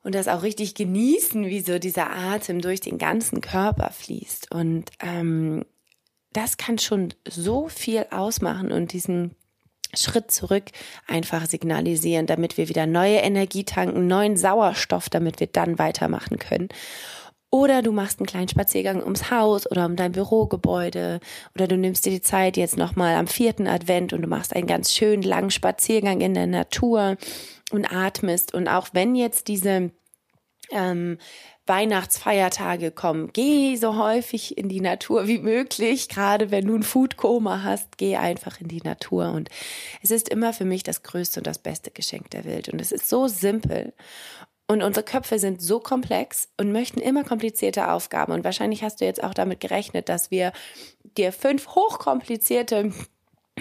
und 0.04 0.16
das 0.16 0.28
auch 0.28 0.44
richtig 0.44 0.76
genießen, 0.76 1.46
wie 1.46 1.62
so 1.62 1.78
dieser 1.78 2.10
Atem 2.10 2.62
durch 2.62 2.80
den 2.80 2.98
ganzen 2.98 3.42
Körper 3.42 3.92
fließt. 3.92 4.52
Und 4.52 4.86
ähm, 5.02 5.66
das 6.32 6.58
kann 6.58 6.78
schon 6.78 7.14
so 7.28 7.68
viel 7.68 8.06
ausmachen 8.12 8.72
und 8.72 8.94
diesen 8.94 9.36
Schritt 9.96 10.32
zurück 10.32 10.66
einfach 11.08 11.46
signalisieren, 11.46 12.28
damit 12.28 12.58
wir 12.58 12.70
wieder 12.70 12.86
neue 12.86 13.18
Energie 13.18 13.64
tanken, 13.64 14.08
neuen 14.08 14.38
Sauerstoff, 14.38 15.10
damit 15.10 15.40
wir 15.40 15.48
dann 15.48 15.80
weitermachen 15.80 16.38
können. 16.38 16.70
Oder 17.52 17.82
du 17.82 17.92
machst 17.92 18.20
einen 18.20 18.28
kleinen 18.28 18.48
Spaziergang 18.48 19.02
ums 19.02 19.32
Haus 19.32 19.70
oder 19.70 19.86
um 19.86 19.96
dein 19.96 20.12
Bürogebäude. 20.12 21.20
Oder 21.56 21.68
du 21.68 21.78
nimmst 21.78 22.06
dir 22.06 22.12
die 22.12 22.22
Zeit 22.22 22.58
jetzt 22.58 22.78
nochmal 22.78 23.16
am 23.16 23.26
vierten 23.26 23.66
Advent 23.66 24.14
und 24.14 24.22
du 24.22 24.28
machst 24.28 24.56
einen 24.56 24.68
ganz 24.68 24.94
schönen 24.94 25.24
langen 25.24 25.50
Spaziergang 25.50 26.22
in 26.22 26.36
der 26.36 26.46
Natur 26.46 27.18
und 27.72 27.92
atmest. 27.92 28.54
Und 28.54 28.68
auch 28.68 28.90
wenn 28.94 29.16
jetzt 29.16 29.48
diese 29.48 29.90
ähm, 30.72 31.18
Weihnachtsfeiertage 31.70 32.92
kommen, 32.92 33.30
geh 33.32 33.76
so 33.78 33.96
häufig 33.96 34.58
in 34.58 34.68
die 34.68 34.82
Natur 34.82 35.28
wie 35.28 35.38
möglich. 35.38 36.10
Gerade 36.10 36.52
wenn 36.52 36.66
du 36.66 36.76
ein 36.76 36.84
Foodkoma 36.84 37.64
hast, 37.64 37.98
geh 37.98 38.18
einfach 38.18 38.60
in 38.60 38.68
die 38.68 38.82
Natur. 38.82 39.32
Und 39.32 39.50
es 40.02 40.12
ist 40.12 40.28
immer 40.28 40.52
für 40.52 40.66
mich 40.66 40.84
das 40.84 41.04
größte 41.04 41.40
und 41.40 41.48
das 41.48 41.60
beste 41.60 41.92
Geschenk 41.92 42.32
der 42.32 42.44
Welt. 42.44 42.68
Und 42.68 42.82
es 42.82 42.92
ist 42.92 43.08
so 43.08 43.28
simpel. 43.28 43.94
Und 44.68 44.84
unsere 44.84 45.06
Köpfe 45.06 45.40
sind 45.40 45.62
so 45.62 45.80
komplex 45.80 46.50
und 46.58 46.72
möchten 46.72 47.00
immer 47.00 47.24
komplizierte 47.24 47.92
Aufgaben. 47.92 48.34
Und 48.34 48.44
wahrscheinlich 48.44 48.84
hast 48.84 49.00
du 49.00 49.06
jetzt 49.06 49.24
auch 49.24 49.34
damit 49.34 49.60
gerechnet, 49.62 50.10
dass 50.10 50.32
wir 50.32 50.52
dir 51.18 51.32
fünf 51.32 51.70
hochkomplizierte 51.70 52.92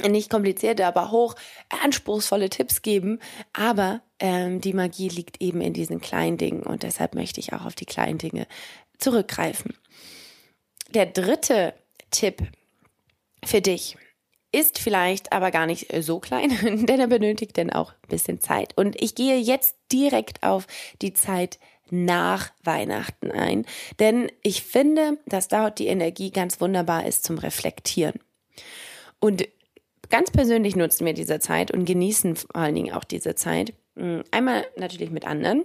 nicht 0.07 0.31
komplizierte, 0.31 0.87
aber 0.87 1.11
hoch 1.11 1.35
anspruchsvolle 1.83 2.51
Tipps 2.51 2.83
geben. 2.83 3.19
Aber 3.53 4.01
ähm, 4.21 4.61
die 4.61 4.73
Magie 4.73 5.09
liegt 5.09 5.41
eben 5.41 5.61
in 5.61 5.73
diesen 5.73 6.01
kleinen 6.01 6.39
Dingen 6.39 6.63
und 6.63 6.83
deshalb 6.83 7.15
möchte 7.15 7.41
ich 7.41 7.53
auch 7.53 7.65
auf 7.65 7.75
die 7.75 7.87
kleinen 7.87 8.19
Dinge 8.19 8.47
zurückgreifen. 8.99 9.75
Der 10.95 11.07
dritte 11.07 11.75
Tipp 12.11 12.43
für 13.45 13.61
dich 13.61 13.97
ist 14.51 14.79
vielleicht 14.79 15.33
aber 15.33 15.51
gar 15.51 15.67
nicht 15.67 15.89
so 16.03 16.19
klein, 16.21 16.51
denn 16.87 17.01
er 17.01 17.07
benötigt 17.07 17.59
dann 17.59 17.71
auch 17.71 17.93
ein 17.93 18.09
bisschen 18.09 18.41
Zeit. 18.41 18.77
Und 18.77 19.01
ich 19.01 19.15
gehe 19.15 19.37
jetzt 19.37 19.77
direkt 19.93 20.43
auf 20.43 20.67
die 21.03 21.13
Zeit 21.13 21.59
nach 21.91 22.51
Weihnachten 22.65 23.31
ein, 23.31 23.65
denn 23.99 24.31
ich 24.43 24.63
finde, 24.63 25.19
dass 25.27 25.49
dort 25.49 25.79
die 25.79 25.87
Energie 25.87 26.31
ganz 26.31 26.61
wunderbar 26.61 27.07
ist 27.07 27.25
zum 27.25 27.39
Reflektieren. 27.39 28.21
Und 29.21 29.49
ganz 30.11 30.31
persönlich 30.31 30.77
nutzen 30.77 31.07
wir 31.07 31.15
diese 31.15 31.41
Zeit 31.41 31.71
und 31.71 31.85
genießen 31.85 32.37
vor 32.37 32.57
allen 32.57 32.75
Dingen 32.75 32.95
auch 32.95 33.05
diese 33.05 33.35
Zeit. 33.35 33.73
Mm, 33.99 34.21
einmal 34.31 34.65
natürlich 34.77 35.11
mit 35.11 35.27
anderen, 35.27 35.65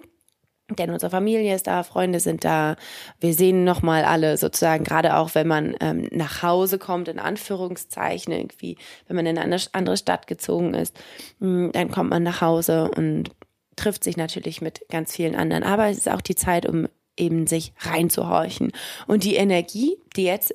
denn 0.69 0.89
unsere 0.89 1.11
Familie 1.11 1.53
ist 1.53 1.67
da, 1.67 1.83
Freunde 1.83 2.19
sind 2.19 2.43
da. 2.43 2.75
Wir 3.19 3.33
sehen 3.33 3.63
nochmal 3.63 4.05
alle 4.05 4.37
sozusagen, 4.37 4.83
gerade 4.83 5.17
auch 5.17 5.35
wenn 5.35 5.47
man 5.47 5.75
ähm, 5.81 6.07
nach 6.11 6.41
Hause 6.41 6.79
kommt, 6.79 7.07
in 7.07 7.19
Anführungszeichen, 7.19 8.33
irgendwie, 8.33 8.77
wenn 9.07 9.15
man 9.15 9.25
in 9.25 9.37
eine 9.37 9.57
andere 9.73 9.97
Stadt 9.97 10.25
gezogen 10.27 10.73
ist, 10.73 10.97
mh, 11.39 11.67
mm, 11.67 11.71
dann 11.73 11.91
kommt 11.91 12.09
man 12.09 12.23
nach 12.23 12.41
Hause 12.41 12.89
und 12.91 13.29
trifft 13.75 14.03
sich 14.03 14.17
natürlich 14.17 14.61
mit 14.61 14.85
ganz 14.89 15.15
vielen 15.15 15.35
anderen. 15.35 15.63
Aber 15.63 15.87
es 15.89 15.97
ist 15.97 16.09
auch 16.09 16.21
die 16.21 16.35
Zeit, 16.35 16.65
um 16.67 16.87
eben 17.17 17.45
sich 17.45 17.73
reinzuhorchen. 17.79 18.71
Und 19.07 19.23
die 19.23 19.35
Energie, 19.35 19.97
die 20.15 20.23
jetzt 20.23 20.53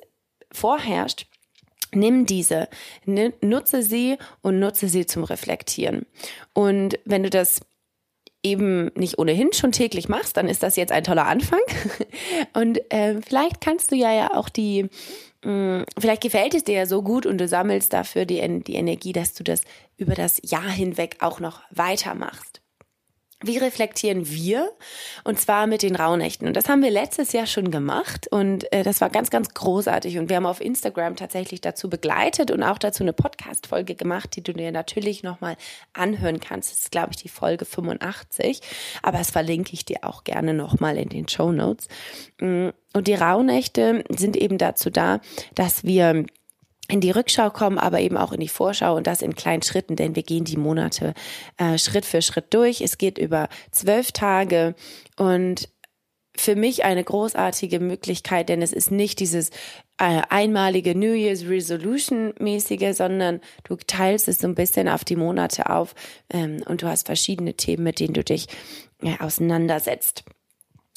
vorherrscht, 0.51 1.27
Nimm 1.91 2.27
diese, 2.27 2.69
nutze 3.41 3.81
sie 3.81 4.17
und 4.41 4.59
nutze 4.59 4.89
sie 4.89 5.07
zum 5.07 5.23
Reflektieren. 5.23 6.05
Und 6.53 6.99
wenn 7.05 7.23
du 7.23 7.31
das 7.31 7.61
eben 8.43 8.91
nicht 8.95 9.19
ohnehin 9.19 9.51
schon 9.53 9.71
täglich 9.71 10.07
machst, 10.07 10.37
dann 10.37 10.47
ist 10.47 10.63
das 10.63 10.75
jetzt 10.75 10.91
ein 10.91 11.03
toller 11.03 11.27
Anfang. 11.27 11.59
Und 12.53 12.79
äh, 12.91 13.21
vielleicht 13.21 13.61
kannst 13.61 13.91
du 13.91 13.95
ja 13.95 14.13
ja 14.13 14.33
auch 14.35 14.49
die, 14.49 14.89
mh, 15.43 15.79
mm, 15.81 15.85
vielleicht 15.99 16.23
gefällt 16.23 16.53
es 16.53 16.63
dir 16.63 16.75
ja 16.75 16.85
so 16.85 17.01
gut 17.01 17.25
und 17.25 17.37
du 17.37 17.47
sammelst 17.47 17.93
dafür 17.93 18.25
die, 18.25 18.63
die 18.63 18.75
Energie, 18.75 19.13
dass 19.13 19.33
du 19.33 19.43
das 19.43 19.61
über 19.97 20.15
das 20.15 20.41
Jahr 20.43 20.69
hinweg 20.69 21.17
auch 21.19 21.39
noch 21.39 21.61
weitermachst. 21.71 22.58
Wie 23.41 23.57
reflektieren 23.57 24.27
wir? 24.29 24.69
Und 25.23 25.39
zwar 25.39 25.65
mit 25.65 25.81
den 25.81 25.95
Rauhnächten. 25.95 26.45
Und 26.45 26.57
das 26.57 26.67
haben 26.67 26.83
wir 26.83 26.91
letztes 26.91 27.31
Jahr 27.31 27.47
schon 27.47 27.71
gemacht. 27.71 28.27
Und 28.29 28.69
äh, 28.73 28.83
das 28.83 28.99
war 28.99 29.09
ganz, 29.09 29.29
ganz 29.29 29.53
großartig. 29.53 30.17
Und 30.17 30.27
wir 30.27 30.35
haben 30.35 30.45
auf 30.45 30.59
Instagram 30.59 31.15
tatsächlich 31.15 31.61
dazu 31.61 31.89
begleitet 31.89 32.51
und 32.51 32.63
auch 32.63 32.77
dazu 32.77 33.01
eine 33.01 33.13
Podcast-Folge 33.13 33.95
gemacht, 33.95 34.35
die 34.35 34.43
du 34.43 34.51
dir 34.51 34.73
natürlich 34.73 35.23
nochmal 35.23 35.55
anhören 35.93 36.41
kannst. 36.41 36.71
Das 36.71 36.79
ist, 36.79 36.91
glaube 36.91 37.11
ich, 37.11 37.17
die 37.17 37.29
Folge 37.29 37.63
85. 37.63 38.59
Aber 39.03 39.19
das 39.19 39.31
verlinke 39.31 39.71
ich 39.71 39.85
dir 39.85 39.99
auch 40.01 40.25
gerne 40.25 40.53
nochmal 40.53 40.97
in 40.97 41.07
den 41.07 41.29
Show 41.29 41.53
Notes. 41.53 41.87
Mm, 42.41 42.69
und 42.93 43.07
die 43.07 43.15
Rauhnächte 43.15 44.03
sind 44.09 44.35
eben 44.35 44.57
dazu 44.57 44.89
da, 44.89 45.21
dass 45.55 45.85
wir 45.85 46.25
in 46.89 47.01
die 47.01 47.11
Rückschau 47.11 47.49
kommen, 47.51 47.77
aber 47.77 48.01
eben 48.01 48.17
auch 48.17 48.33
in 48.33 48.39
die 48.39 48.49
Vorschau 48.49 48.95
und 48.95 49.07
das 49.07 49.21
in 49.21 49.35
kleinen 49.35 49.61
Schritten, 49.61 49.95
denn 49.95 50.15
wir 50.15 50.23
gehen 50.23 50.43
die 50.43 50.57
Monate 50.57 51.13
äh, 51.57 51.77
Schritt 51.77 52.05
für 52.05 52.21
Schritt 52.21 52.53
durch. 52.53 52.81
Es 52.81 52.97
geht 52.97 53.17
über 53.17 53.47
zwölf 53.71 54.11
Tage 54.11 54.75
und 55.15 55.69
für 56.35 56.55
mich 56.55 56.85
eine 56.85 57.03
großartige 57.03 57.79
Möglichkeit, 57.79 58.49
denn 58.49 58.61
es 58.61 58.73
ist 58.73 58.91
nicht 58.91 59.19
dieses 59.19 59.49
äh, 59.97 60.21
einmalige 60.29 60.97
New 60.97 61.13
Year's 61.13 61.45
Resolution 61.47 62.33
mäßige, 62.39 62.95
sondern 62.95 63.41
du 63.65 63.75
teilst 63.75 64.27
es 64.27 64.39
so 64.39 64.47
ein 64.47 64.55
bisschen 64.55 64.87
auf 64.87 65.03
die 65.03 65.17
Monate 65.17 65.69
auf 65.69 65.93
ähm, 66.31 66.63
und 66.65 66.81
du 66.81 66.87
hast 66.87 67.07
verschiedene 67.07 67.55
Themen, 67.55 67.83
mit 67.83 67.99
denen 67.99 68.13
du 68.13 68.23
dich 68.23 68.47
äh, 69.01 69.17
auseinandersetzt. 69.19 70.23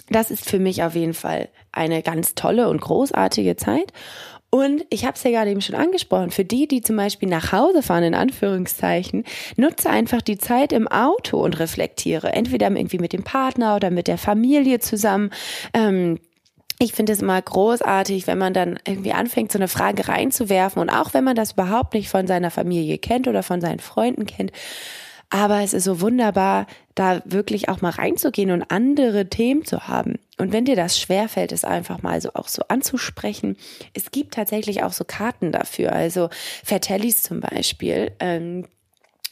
Das 0.09 0.31
ist 0.31 0.49
für 0.49 0.59
mich 0.59 0.83
auf 0.83 0.95
jeden 0.95 1.15
Fall 1.15 1.49
eine 1.71 2.03
ganz 2.03 2.35
tolle 2.35 2.69
und 2.69 2.81
großartige 2.81 3.57
Zeit. 3.57 3.93
Und 4.55 4.85
ich 4.91 5.07
habe 5.07 5.15
es 5.17 5.23
ja 5.23 5.31
gerade 5.31 5.51
eben 5.51 5.63
schon 5.63 5.77
angesprochen, 5.77 6.31
für 6.31 6.45
die, 6.45 6.69
die 6.69 6.83
zum 6.83 6.95
Beispiel 6.97 7.27
nach 7.27 7.53
Hause 7.53 7.83
fahren, 7.83 8.05
in 8.05 8.15
Anführungszeichen, 8.15 9.25
nutze 9.57 9.89
einfach 9.89 10.21
die 10.21 10.37
Zeit 10.37 10.75
im 10.75 10.87
Auto 10.89 11.43
und 11.43 11.59
reflektiere. 11.59 12.35
Entweder 12.35 12.71
irgendwie 12.71 12.99
mit 12.99 13.15
dem 13.15 13.23
Partner 13.23 13.77
oder 13.77 13.91
mit 13.91 14.09
der 14.09 14.19
Familie 14.19 14.79
zusammen. 14.79 15.31
Ähm, 15.73 16.19
ich 16.79 16.93
finde 16.93 17.15
es 17.15 17.23
immer 17.23 17.41
großartig, 17.41 18.27
wenn 18.27 18.37
man 18.37 18.53
dann 18.53 18.79
irgendwie 18.87 19.13
anfängt, 19.13 19.53
so 19.53 19.59
eine 19.59 19.69
Frage 19.69 20.07
reinzuwerfen. 20.09 20.83
Und 20.83 20.91
auch 20.91 21.15
wenn 21.15 21.25
man 21.25 21.35
das 21.35 21.53
überhaupt 21.53 21.95
nicht 21.95 22.11
von 22.11 22.27
seiner 22.27 22.51
Familie 22.51 22.99
kennt 22.99 23.29
oder 23.29 23.43
von 23.43 23.63
seinen 23.63 23.81
Freunden 23.81 24.27
kennt, 24.27 24.53
aber 25.33 25.63
es 25.63 25.73
ist 25.73 25.85
so 25.85 26.03
wunderbar, 26.03 26.67
da 26.95 27.23
wirklich 27.25 27.71
auch 27.71 27.81
mal 27.81 27.89
reinzugehen 27.89 28.51
und 28.51 28.71
andere 28.71 29.31
Themen 29.31 29.65
zu 29.65 29.89
haben. 29.89 30.19
Und 30.37 30.53
wenn 30.53 30.67
dir 30.67 30.77
das 30.77 30.99
schwerfällt, 31.01 31.53
es 31.53 31.65
einfach 31.65 32.03
mal 32.03 32.21
so 32.21 32.35
auch 32.35 32.49
so 32.49 32.65
anzusprechen, 32.69 33.57
es 33.95 34.11
gibt 34.11 34.35
tatsächlich 34.35 34.83
auch 34.83 34.93
so 34.93 35.05
Karten 35.05 35.51
dafür. 35.51 35.93
Also 35.93 36.29
Vertellis 36.63 37.23
zum 37.23 37.41
Beispiel. 37.41 38.13
Ähm, 38.21 38.67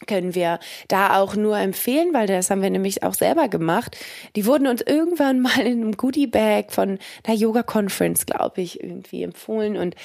können 0.06 0.34
wir 0.34 0.58
da 0.88 1.20
auch 1.20 1.36
nur 1.36 1.58
empfehlen, 1.58 2.14
weil 2.14 2.26
das 2.26 2.48
haben 2.48 2.62
wir 2.62 2.70
nämlich 2.70 3.02
auch 3.02 3.12
selber 3.12 3.48
gemacht. 3.48 3.98
Die 4.36 4.46
wurden 4.46 4.66
uns 4.66 4.80
irgendwann 4.80 5.40
mal 5.42 5.60
in 5.60 5.82
einem 5.82 5.96
Goodie 5.98 6.28
Bag 6.28 6.72
von 6.72 6.98
der 7.26 7.34
Yoga 7.34 7.62
Conference, 7.62 8.24
glaube 8.24 8.62
ich, 8.62 8.82
irgendwie 8.82 9.22
empfohlen 9.22 9.76
und 9.76 9.96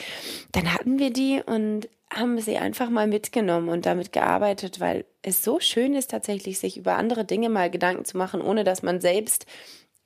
dann 0.52 0.74
hatten 0.74 1.00
wir 1.00 1.14
die 1.14 1.42
und 1.46 1.88
haben 2.14 2.40
sie 2.40 2.58
einfach 2.58 2.90
mal 2.90 3.08
mitgenommen 3.08 3.70
und 3.70 3.86
damit 3.86 4.12
gearbeitet, 4.12 4.80
weil 4.80 5.06
es 5.22 5.44
so 5.44 5.60
schön 5.60 5.96
ist, 5.96 6.12
tatsächlich 6.12 6.60
sich 6.60 6.78
über 6.78 6.96
andere 6.96 7.26
Dinge 7.26 7.50
mal 7.50 7.70
Gedanken 7.70 8.06
zu 8.06 8.18
machen, 8.18 8.42
ohne 8.42 8.64
dass 8.64 8.84
man 8.84 9.02
selbst 9.02 9.46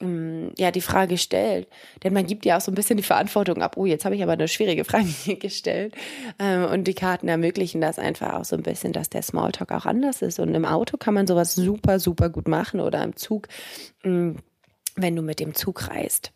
ähm, 0.01 0.51
ja 0.57 0.71
die 0.71 0.81
Frage 0.81 1.17
stellt. 1.17 1.67
Denn 2.03 2.13
man 2.13 2.25
gibt 2.25 2.45
ja 2.45 2.57
auch 2.57 2.61
so 2.61 2.71
ein 2.71 2.75
bisschen 2.75 2.97
die 2.97 3.03
Verantwortung 3.03 3.61
ab, 3.61 3.75
oh, 3.77 3.85
jetzt 3.85 4.05
habe 4.05 4.15
ich 4.15 4.23
aber 4.23 4.33
eine 4.33 4.47
schwierige 4.47 4.83
Frage 4.85 5.35
gestellt. 5.37 5.93
Ähm, 6.39 6.65
und 6.65 6.85
die 6.85 6.93
Karten 6.93 7.27
ermöglichen 7.27 7.81
das 7.81 7.99
einfach 7.99 8.33
auch 8.33 8.45
so 8.45 8.55
ein 8.55 8.63
bisschen, 8.63 8.93
dass 8.93 9.09
der 9.09 9.21
Smalltalk 9.21 9.71
auch 9.71 9.85
anders 9.85 10.21
ist. 10.21 10.39
Und 10.39 10.55
im 10.55 10.65
Auto 10.65 10.97
kann 10.97 11.13
man 11.13 11.27
sowas 11.27 11.55
super, 11.55 11.99
super 11.99 12.29
gut 12.29 12.47
machen 12.47 12.79
oder 12.79 13.03
im 13.03 13.15
Zug, 13.15 13.47
mm, 14.03 14.31
wenn 14.95 15.15
du 15.15 15.21
mit 15.21 15.39
dem 15.39 15.53
Zug 15.53 15.89
reist. 15.89 16.31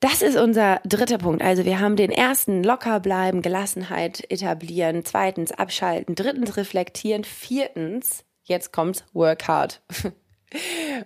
Das 0.00 0.20
ist 0.20 0.36
unser 0.36 0.80
dritter 0.84 1.18
Punkt. 1.18 1.42
Also 1.42 1.64
wir 1.64 1.80
haben 1.80 1.96
den 1.96 2.10
ersten 2.10 2.62
locker 2.62 3.00
bleiben, 3.00 3.42
Gelassenheit 3.42 4.30
etablieren, 4.30 5.04
zweitens 5.04 5.52
abschalten, 5.52 6.14
drittens 6.14 6.56
reflektieren, 6.56 7.24
viertens, 7.24 8.24
jetzt 8.44 8.72
kommt's, 8.72 9.04
work 9.14 9.48
hard. 9.48 9.80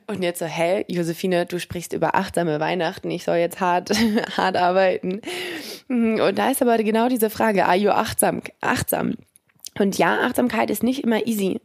Und 0.07 0.22
jetzt 0.22 0.38
so, 0.38 0.44
hä, 0.44 0.85
Josephine, 0.88 1.46
du 1.46 1.59
sprichst 1.59 1.92
über 1.92 2.14
achtsame 2.14 2.61
Weihnachten, 2.61 3.11
ich 3.11 3.24
soll 3.24 3.37
jetzt 3.37 3.61
hart, 3.61 3.90
hart 4.37 4.57
arbeiten. 4.57 5.22
Und 5.88 6.35
da 6.37 6.50
ist 6.50 6.62
aber 6.62 6.76
genau 6.79 7.09
diese 7.09 7.31
Frage, 7.31 7.66
are 7.66 7.76
you 7.76 7.90
achtsam? 7.90 8.42
achtsam? 8.61 9.14
Und 9.79 9.98
ja, 9.98 10.20
Achtsamkeit 10.20 10.68
ist 10.68 10.83
nicht 10.83 11.05
immer 11.05 11.26
easy. 11.26 11.61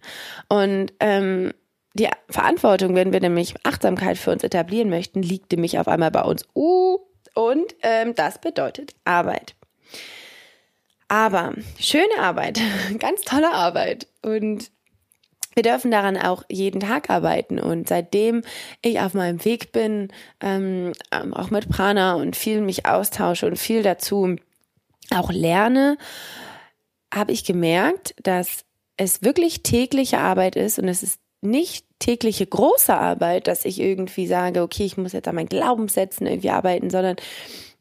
Und 0.48 0.94
ähm, 1.00 1.54
die 1.96 2.08
Verantwortung, 2.30 2.96
wenn 2.96 3.14
wir 3.14 3.20
nämlich 3.20 3.56
Achtsamkeit 3.64 4.18
für 4.18 4.32
uns 4.32 4.44
etablieren 4.44 4.90
möchten, 4.90 5.22
liegt 5.22 5.52
nämlich 5.52 5.80
auf 5.80 5.88
einmal 5.88 6.12
bei 6.12 6.22
uns. 6.22 6.46
Uh, 6.54 7.00
und 7.36 7.76
ähm, 7.84 8.16
das 8.16 8.40
bedeutet 8.42 8.96
Arbeit. 9.04 9.54
Aber 11.08 11.54
schöne 11.80 12.18
Arbeit, 12.20 12.60
ganz 13.00 13.22
tolle 13.22 13.52
Arbeit. 13.52 14.08
Und 14.24 14.72
wir 15.54 15.64
dürfen 15.64 15.92
daran 15.92 16.18
auch 16.18 16.44
jeden 16.50 16.82
Tag 16.82 17.10
arbeiten. 17.10 17.60
Und 17.60 17.88
seitdem 17.88 18.42
ich 18.82 19.00
auf 19.00 19.14
meinem 19.14 19.44
Weg 19.46 19.72
bin, 19.72 20.12
ähm, 20.42 20.94
ähm 21.12 21.34
auch 21.34 21.52
mit 21.52 21.70
Prana 21.70 22.16
und 22.16 22.36
viel 22.36 22.62
mich 22.62 22.86
austausche 22.86 23.46
und 23.46 23.58
viel 23.58 23.84
dazu 23.84 24.36
auch 25.12 25.32
lerne, 25.32 25.98
habe 27.14 27.32
ich 27.32 27.46
gemerkt, 27.46 28.16
dass 28.24 28.66
es 28.98 29.22
wirklich 29.22 29.62
tägliche 29.64 30.20
Arbeit 30.20 30.56
ist 30.56 30.80
und 30.80 30.88
es 30.88 31.04
ist 31.04 31.20
nicht 31.46 31.86
tägliche 32.00 32.46
große 32.46 32.96
Arbeit, 32.96 33.48
dass 33.48 33.66
ich 33.66 33.80
irgendwie 33.80 34.28
sage, 34.28 34.62
okay, 34.62 34.86
ich 34.86 34.98
muss 34.98 35.14
jetzt 35.14 35.28
an 35.28 35.36
meinen 35.36 35.50
Glaubenssätzen 35.50 36.28
irgendwie 36.28 36.50
arbeiten, 36.50 36.90
sondern 36.90 37.16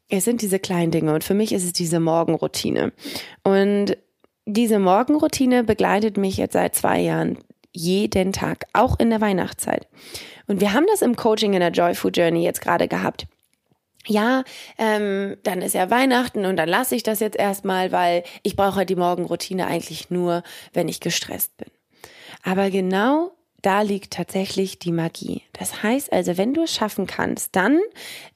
es 0.09 0.25
sind 0.25 0.41
diese 0.41 0.59
kleinen 0.59 0.91
Dinge. 0.91 1.13
Und 1.13 1.23
für 1.23 1.33
mich 1.33 1.51
ist 1.51 1.65
es 1.65 1.73
diese 1.73 1.99
Morgenroutine. 1.99 2.93
Und 3.43 3.97
diese 4.45 4.79
Morgenroutine 4.79 5.63
begleitet 5.63 6.17
mich 6.17 6.37
jetzt 6.37 6.53
seit 6.53 6.75
zwei 6.75 6.99
Jahren 6.99 7.39
jeden 7.71 8.31
Tag, 8.31 8.65
auch 8.73 8.99
in 8.99 9.09
der 9.09 9.21
Weihnachtszeit. 9.21 9.87
Und 10.47 10.61
wir 10.61 10.73
haben 10.73 10.85
das 10.89 11.01
im 11.01 11.15
Coaching 11.15 11.53
in 11.53 11.59
der 11.59 11.71
Joyful 11.71 12.11
Journey 12.13 12.43
jetzt 12.43 12.61
gerade 12.61 12.87
gehabt. 12.87 13.27
Ja, 14.07 14.43
ähm, 14.77 15.35
dann 15.43 15.63
ist 15.63 15.73
ja 15.73 15.89
Weihnachten 15.89 16.45
und 16.45 16.57
dann 16.57 16.69
lasse 16.69 16.95
ich 16.95 17.01
das 17.01 17.19
jetzt 17.19 17.37
erstmal, 17.37 17.91
weil 17.91 18.23
ich 18.43 18.55
brauche 18.55 18.85
die 18.85 18.95
Morgenroutine 18.95 19.65
eigentlich 19.65 20.11
nur, 20.11 20.43
wenn 20.73 20.87
ich 20.87 20.99
gestresst 20.99 21.57
bin. 21.57 21.69
Aber 22.43 22.69
genau 22.69 23.34
da 23.65 23.81
liegt 23.81 24.13
tatsächlich 24.13 24.77
die 24.77 24.91
Magie. 24.91 25.41
Das 25.53 25.81
heißt 25.81 26.13
also, 26.13 26.37
wenn 26.37 26.53
du 26.53 26.63
es 26.63 26.73
schaffen 26.73 27.07
kannst, 27.07 27.55
dann 27.55 27.79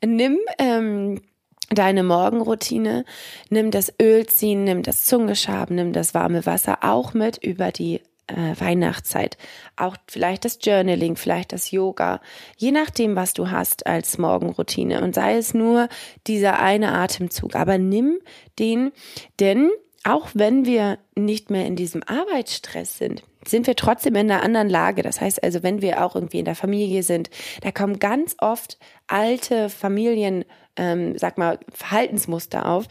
nimm 0.04 0.40
ähm, 0.58 1.22
deine 1.70 2.04
Morgenroutine, 2.04 3.06
nimm 3.50 3.70
das 3.70 3.94
Ölziehen, 4.02 4.64
nimm 4.64 4.82
das 4.82 5.06
Zungeschaben, 5.06 5.76
nimm 5.76 5.94
das 5.94 6.16
warme 6.16 6.46
Wasser 6.48 6.80
auch 6.82 7.14
mit 7.14 7.38
über 7.38 7.72
die 7.72 8.02
äh, 8.26 8.60
Weihnachtszeit. 8.60 9.38
Auch 9.76 9.98
vielleicht 10.08 10.46
das 10.46 10.58
Journaling, 10.62 11.16
vielleicht 11.16 11.54
das 11.54 11.70
Yoga, 11.70 12.22
je 12.58 12.72
nachdem, 12.72 13.16
was 13.16 13.34
du 13.34 13.52
hast 13.52 13.86
als 13.86 14.18
Morgenroutine. 14.18 15.04
Und 15.04 15.14
sei 15.14 15.38
es 15.38 15.54
nur 15.54 15.90
dieser 16.26 16.60
eine 16.60 16.94
Atemzug, 16.94 17.56
aber 17.56 17.78
nimm 17.78 18.20
den, 18.58 18.92
denn 19.40 19.70
auch 20.04 20.30
wenn 20.34 20.66
wir 20.66 20.98
nicht 21.16 21.52
mehr 21.52 21.68
in 21.68 21.76
diesem 21.76 22.02
Arbeitsstress 22.04 22.98
sind, 22.98 23.22
sind 23.46 23.68
wir 23.68 23.76
trotzdem 23.76 24.16
in 24.16 24.32
einer 24.32 24.44
anderen 24.44 24.70
Lage. 24.70 25.02
Das 25.02 25.22
heißt 25.22 25.44
also, 25.44 25.64
wenn 25.64 25.82
wir 25.82 26.04
auch 26.04 26.16
irgendwie 26.16 26.40
in 26.40 26.46
der 26.46 26.56
Familie 26.56 27.04
sind, 27.04 27.30
da 27.62 27.72
kommen 27.72 28.00
ganz 28.00 28.36
oft 28.40 28.78
alte 29.08 29.70
Familien, 29.70 30.46
ähm, 30.76 31.18
sag 31.18 31.38
mal, 31.38 31.60
Verhaltensmuster 31.74 32.68
auf. 32.68 32.86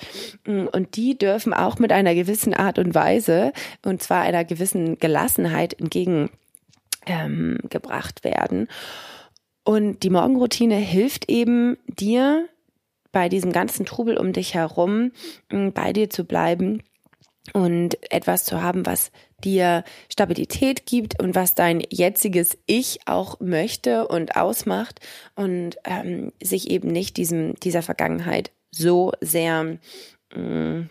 Mm, 0.46 0.66
und 0.72 0.96
die 0.96 1.18
dürfen 1.18 1.52
auch 1.52 1.78
mit 1.78 1.92
einer 1.92 2.14
gewissen 2.14 2.54
Art 2.54 2.78
und 2.78 2.94
Weise, 2.94 3.52
und 3.84 4.02
zwar 4.02 4.22
einer 4.22 4.44
gewissen 4.44 4.98
Gelassenheit 4.98 5.74
entgegengebracht 5.74 6.30
ähm, 7.06 8.30
werden. 8.32 8.68
Und 9.64 10.02
die 10.02 10.10
Morgenroutine 10.10 10.76
hilft 10.76 11.30
eben 11.30 11.76
dir, 11.86 12.48
bei 13.12 13.28
diesem 13.28 13.52
ganzen 13.52 13.86
Trubel 13.86 14.16
um 14.16 14.32
dich 14.32 14.54
herum 14.54 15.12
mm, 15.50 15.70
bei 15.70 15.92
dir 15.92 16.10
zu 16.10 16.24
bleiben 16.24 16.82
und 17.52 17.96
etwas 18.12 18.44
zu 18.44 18.62
haben, 18.62 18.86
was 18.86 19.10
dir 19.44 19.84
Stabilität 20.10 20.86
gibt 20.86 21.22
und 21.22 21.34
was 21.34 21.54
dein 21.54 21.82
jetziges 21.90 22.58
Ich 22.66 23.00
auch 23.06 23.40
möchte 23.40 24.08
und 24.08 24.36
ausmacht 24.36 25.00
und 25.34 25.76
ähm, 25.84 26.32
sich 26.42 26.70
eben 26.70 26.88
nicht 26.88 27.16
diesem, 27.16 27.54
dieser 27.56 27.82
Vergangenheit 27.82 28.50
so 28.70 29.12
sehr 29.20 29.78
mh, 30.34 30.40
mm, 30.40 30.90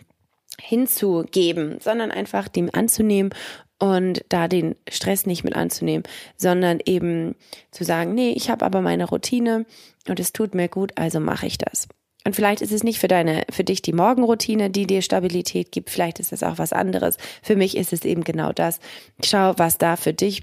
hinzugeben, 0.60 1.78
sondern 1.80 2.10
einfach 2.10 2.48
dem 2.48 2.68
anzunehmen 2.72 3.30
und 3.78 4.24
da 4.28 4.48
den 4.48 4.74
Stress 4.88 5.24
nicht 5.24 5.44
mit 5.44 5.54
anzunehmen, 5.54 6.02
sondern 6.36 6.80
eben 6.84 7.36
zu 7.70 7.84
sagen, 7.84 8.14
nee, 8.14 8.30
ich 8.30 8.50
habe 8.50 8.64
aber 8.64 8.80
meine 8.80 9.04
Routine 9.04 9.66
und 10.08 10.18
es 10.18 10.32
tut 10.32 10.54
mir 10.54 10.68
gut, 10.68 10.92
also 10.96 11.20
mache 11.20 11.46
ich 11.46 11.58
das. 11.58 11.86
Und 12.24 12.36
vielleicht 12.36 12.60
ist 12.60 12.72
es 12.72 12.82
nicht 12.82 12.98
für 12.98 13.08
deine, 13.08 13.44
für 13.50 13.64
dich 13.64 13.80
die 13.80 13.92
Morgenroutine, 13.92 14.70
die 14.70 14.86
dir 14.86 15.02
Stabilität 15.02 15.72
gibt. 15.72 15.90
Vielleicht 15.90 16.20
ist 16.20 16.32
es 16.32 16.42
auch 16.42 16.58
was 16.58 16.72
anderes. 16.72 17.16
Für 17.42 17.56
mich 17.56 17.76
ist 17.76 17.92
es 17.92 18.04
eben 18.04 18.24
genau 18.24 18.52
das. 18.52 18.80
Schau, 19.24 19.54
was 19.56 19.78
da 19.78 19.96
für 19.96 20.12
dich 20.12 20.42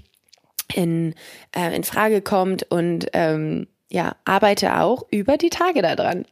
in, 0.74 1.14
äh, 1.54 1.74
in 1.76 1.84
Frage 1.84 2.22
kommt 2.22 2.64
und 2.70 3.06
ähm, 3.12 3.68
ja, 3.88 4.16
arbeite 4.24 4.80
auch 4.80 5.04
über 5.10 5.36
die 5.36 5.50
Tage 5.50 5.82
daran. 5.82 6.24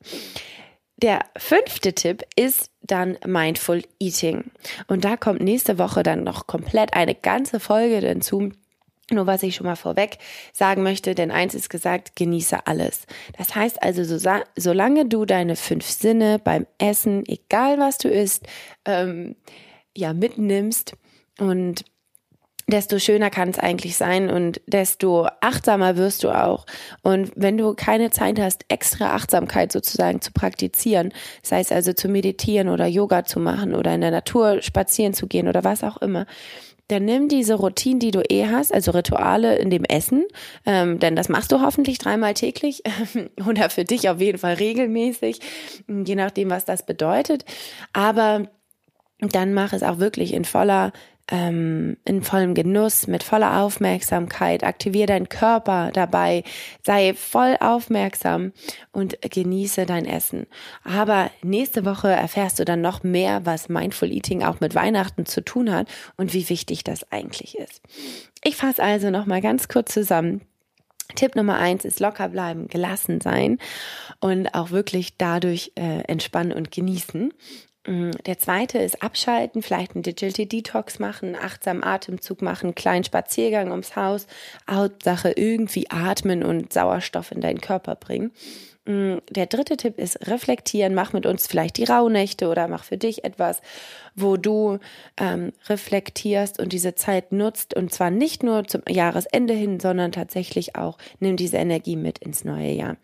Der 0.96 1.20
fünfte 1.36 1.92
Tipp 1.92 2.22
ist 2.36 2.70
dann 2.80 3.18
Mindful 3.26 3.82
Eating. 4.00 4.50
Und 4.86 5.04
da 5.04 5.16
kommt 5.16 5.40
nächste 5.40 5.78
Woche 5.78 6.02
dann 6.02 6.24
noch 6.24 6.46
komplett 6.46 6.94
eine 6.94 7.14
ganze 7.14 7.60
Folge 7.60 8.00
dazu. 8.00 8.52
Nur 9.10 9.26
was 9.26 9.42
ich 9.42 9.54
schon 9.54 9.66
mal 9.66 9.76
vorweg 9.76 10.18
sagen 10.52 10.82
möchte, 10.82 11.14
denn 11.14 11.30
eins 11.30 11.54
ist 11.54 11.68
gesagt, 11.68 12.16
genieße 12.16 12.66
alles. 12.66 13.06
Das 13.36 13.54
heißt 13.54 13.82
also, 13.82 14.02
so, 14.04 14.30
solange 14.56 15.06
du 15.06 15.26
deine 15.26 15.56
fünf 15.56 15.86
Sinne 15.86 16.38
beim 16.38 16.66
Essen, 16.78 17.24
egal 17.26 17.78
was 17.78 17.98
du 17.98 18.08
isst, 18.08 18.46
ähm, 18.86 19.36
ja, 19.96 20.14
mitnimmst 20.14 20.96
und 21.38 21.84
desto 22.66 22.98
schöner 22.98 23.30
kann 23.30 23.50
es 23.50 23.58
eigentlich 23.58 23.96
sein 23.96 24.30
und 24.30 24.60
desto 24.66 25.28
achtsamer 25.40 25.96
wirst 25.96 26.24
du 26.24 26.30
auch. 26.30 26.64
Und 27.02 27.30
wenn 27.36 27.58
du 27.58 27.74
keine 27.74 28.10
Zeit 28.10 28.40
hast, 28.40 28.64
extra 28.68 29.14
Achtsamkeit 29.14 29.70
sozusagen 29.70 30.22
zu 30.22 30.32
praktizieren, 30.32 31.12
sei 31.42 31.60
es 31.60 31.70
also 31.70 31.92
zu 31.92 32.08
meditieren 32.08 32.68
oder 32.68 32.86
Yoga 32.86 33.24
zu 33.24 33.38
machen 33.38 33.74
oder 33.74 33.94
in 33.94 34.00
der 34.00 34.10
Natur 34.10 34.62
spazieren 34.62 35.12
zu 35.12 35.26
gehen 35.26 35.48
oder 35.48 35.62
was 35.62 35.84
auch 35.84 35.98
immer, 35.98 36.26
dann 36.88 37.04
nimm 37.04 37.28
diese 37.28 37.54
Routine, 37.54 37.98
die 37.98 38.10
du 38.10 38.20
eh 38.28 38.46
hast, 38.46 38.72
also 38.72 38.90
Rituale 38.90 39.56
in 39.56 39.70
dem 39.70 39.84
Essen, 39.84 40.24
ähm, 40.66 40.98
denn 40.98 41.16
das 41.16 41.28
machst 41.28 41.50
du 41.52 41.60
hoffentlich 41.60 41.98
dreimal 41.98 42.34
täglich 42.34 42.82
oder 43.48 43.70
für 43.70 43.84
dich 43.84 44.08
auf 44.08 44.20
jeden 44.20 44.38
Fall 44.38 44.54
regelmäßig, 44.54 45.40
je 45.88 46.14
nachdem, 46.14 46.50
was 46.50 46.64
das 46.64 46.84
bedeutet. 46.84 47.44
Aber 47.92 48.48
dann 49.20 49.54
mach 49.54 49.72
es 49.72 49.82
auch 49.82 49.98
wirklich 49.98 50.34
in 50.34 50.44
voller 50.44 50.92
ähm, 51.28 51.96
in 52.04 52.22
vollem 52.22 52.54
Genuss, 52.54 53.06
mit 53.06 53.22
voller 53.22 53.62
Aufmerksamkeit. 53.62 54.64
Aktiviere 54.64 55.06
deinen 55.06 55.28
Körper 55.28 55.90
dabei, 55.92 56.44
sei 56.82 57.14
voll 57.14 57.56
aufmerksam 57.60 58.52
und 58.92 59.18
genieße 59.22 59.86
dein 59.86 60.06
Essen. 60.06 60.46
Aber 60.82 61.30
nächste 61.42 61.84
Woche 61.84 62.08
erfährst 62.08 62.58
du 62.58 62.64
dann 62.64 62.80
noch 62.80 63.02
mehr, 63.02 63.46
was 63.46 63.68
Mindful 63.68 64.12
Eating 64.12 64.42
auch 64.42 64.60
mit 64.60 64.74
Weihnachten 64.74 65.26
zu 65.26 65.42
tun 65.42 65.72
hat 65.72 65.88
und 66.16 66.34
wie 66.34 66.48
wichtig 66.48 66.84
das 66.84 67.10
eigentlich 67.10 67.56
ist. 67.58 67.80
Ich 68.42 68.56
fasse 68.56 68.82
also 68.82 69.10
noch 69.10 69.26
mal 69.26 69.40
ganz 69.40 69.68
kurz 69.68 69.94
zusammen. 69.94 70.42
Tipp 71.14 71.36
Nummer 71.36 71.58
eins 71.58 71.84
ist 71.84 72.00
locker 72.00 72.28
bleiben, 72.28 72.68
gelassen 72.68 73.20
sein 73.20 73.58
und 74.20 74.54
auch 74.54 74.70
wirklich 74.70 75.16
dadurch 75.16 75.72
äh, 75.76 76.00
entspannen 76.06 76.52
und 76.52 76.70
genießen. 76.70 77.32
Mm, 77.86 78.12
der 78.26 78.38
zweite 78.38 78.78
ist 78.78 79.02
abschalten, 79.02 79.62
vielleicht 79.62 79.94
einen 79.94 80.02
Digital 80.02 80.46
Detox 80.46 80.98
machen, 80.98 81.36
achtsam 81.36 81.82
Atemzug 81.84 82.40
machen, 82.40 82.74
kleinen 82.74 83.04
Spaziergang 83.04 83.70
ums 83.70 83.94
Haus, 83.94 84.26
Hauptsache 84.70 85.32
irgendwie 85.32 85.90
atmen 85.90 86.42
und 86.42 86.72
Sauerstoff 86.72 87.30
in 87.30 87.40
deinen 87.40 87.60
Körper 87.60 87.94
bringen. 87.94 88.32
Mm, 88.86 89.16
der 89.30 89.46
dritte 89.46 89.76
Tipp 89.76 89.98
ist 89.98 90.26
reflektieren, 90.26 90.94
mach 90.94 91.12
mit 91.12 91.26
uns 91.26 91.46
vielleicht 91.46 91.76
die 91.78 91.84
Rauhnächte 91.84 92.48
oder 92.48 92.68
mach 92.68 92.84
für 92.84 92.98
dich 92.98 93.24
etwas, 93.24 93.60
wo 94.14 94.36
du 94.36 94.78
ähm, 95.18 95.52
reflektierst 95.68 96.58
und 96.60 96.72
diese 96.72 96.94
Zeit 96.94 97.32
nutzt 97.32 97.74
und 97.74 97.92
zwar 97.92 98.10
nicht 98.10 98.42
nur 98.42 98.66
zum 98.66 98.82
Jahresende 98.88 99.54
hin, 99.54 99.80
sondern 99.80 100.12
tatsächlich 100.12 100.76
auch 100.76 100.98
nimm 101.18 101.36
diese 101.36 101.56
Energie 101.58 101.96
mit 101.96 102.18
ins 102.18 102.44
neue 102.44 102.72
Jahr. 102.72 102.96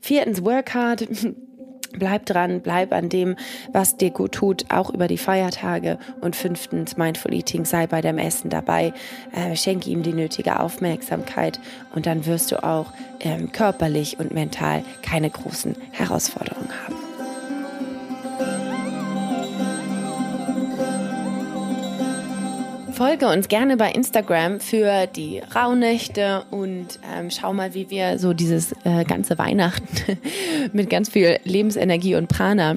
Viertens, 0.00 0.44
work 0.44 0.74
hard. 0.74 1.06
Bleib 1.92 2.26
dran, 2.26 2.60
bleib 2.60 2.92
an 2.92 3.08
dem, 3.08 3.36
was 3.72 3.96
dir 3.96 4.10
gut 4.10 4.32
tut, 4.32 4.66
auch 4.70 4.90
über 4.90 5.08
die 5.08 5.18
Feiertage. 5.18 5.98
Und 6.20 6.36
fünftens, 6.36 6.96
Mindful 6.96 7.34
Eating, 7.34 7.64
sei 7.64 7.86
bei 7.86 8.00
dem 8.00 8.18
Essen 8.18 8.50
dabei, 8.50 8.92
äh, 9.32 9.56
schenke 9.56 9.90
ihm 9.90 10.02
die 10.02 10.12
nötige 10.12 10.60
Aufmerksamkeit 10.60 11.60
und 11.94 12.06
dann 12.06 12.26
wirst 12.26 12.52
du 12.52 12.62
auch 12.62 12.92
ähm, 13.20 13.52
körperlich 13.52 14.18
und 14.18 14.32
mental 14.32 14.82
keine 15.02 15.30
großen 15.30 15.76
Herausforderungen 15.92 16.70
haben. 16.86 17.01
Folge 23.02 23.26
uns 23.26 23.48
gerne 23.48 23.76
bei 23.76 23.90
Instagram 23.90 24.60
für 24.60 25.08
die 25.08 25.40
Rauhnächte 25.40 26.44
und 26.52 27.00
ähm, 27.12 27.32
schau 27.32 27.52
mal, 27.52 27.74
wie 27.74 27.90
wir 27.90 28.20
so 28.20 28.32
dieses 28.32 28.76
äh, 28.84 29.02
ganze 29.04 29.38
Weihnachten 29.38 30.18
mit 30.72 30.88
ganz 30.88 31.08
viel 31.08 31.40
Lebensenergie 31.42 32.14
und 32.14 32.28
Prana 32.28 32.76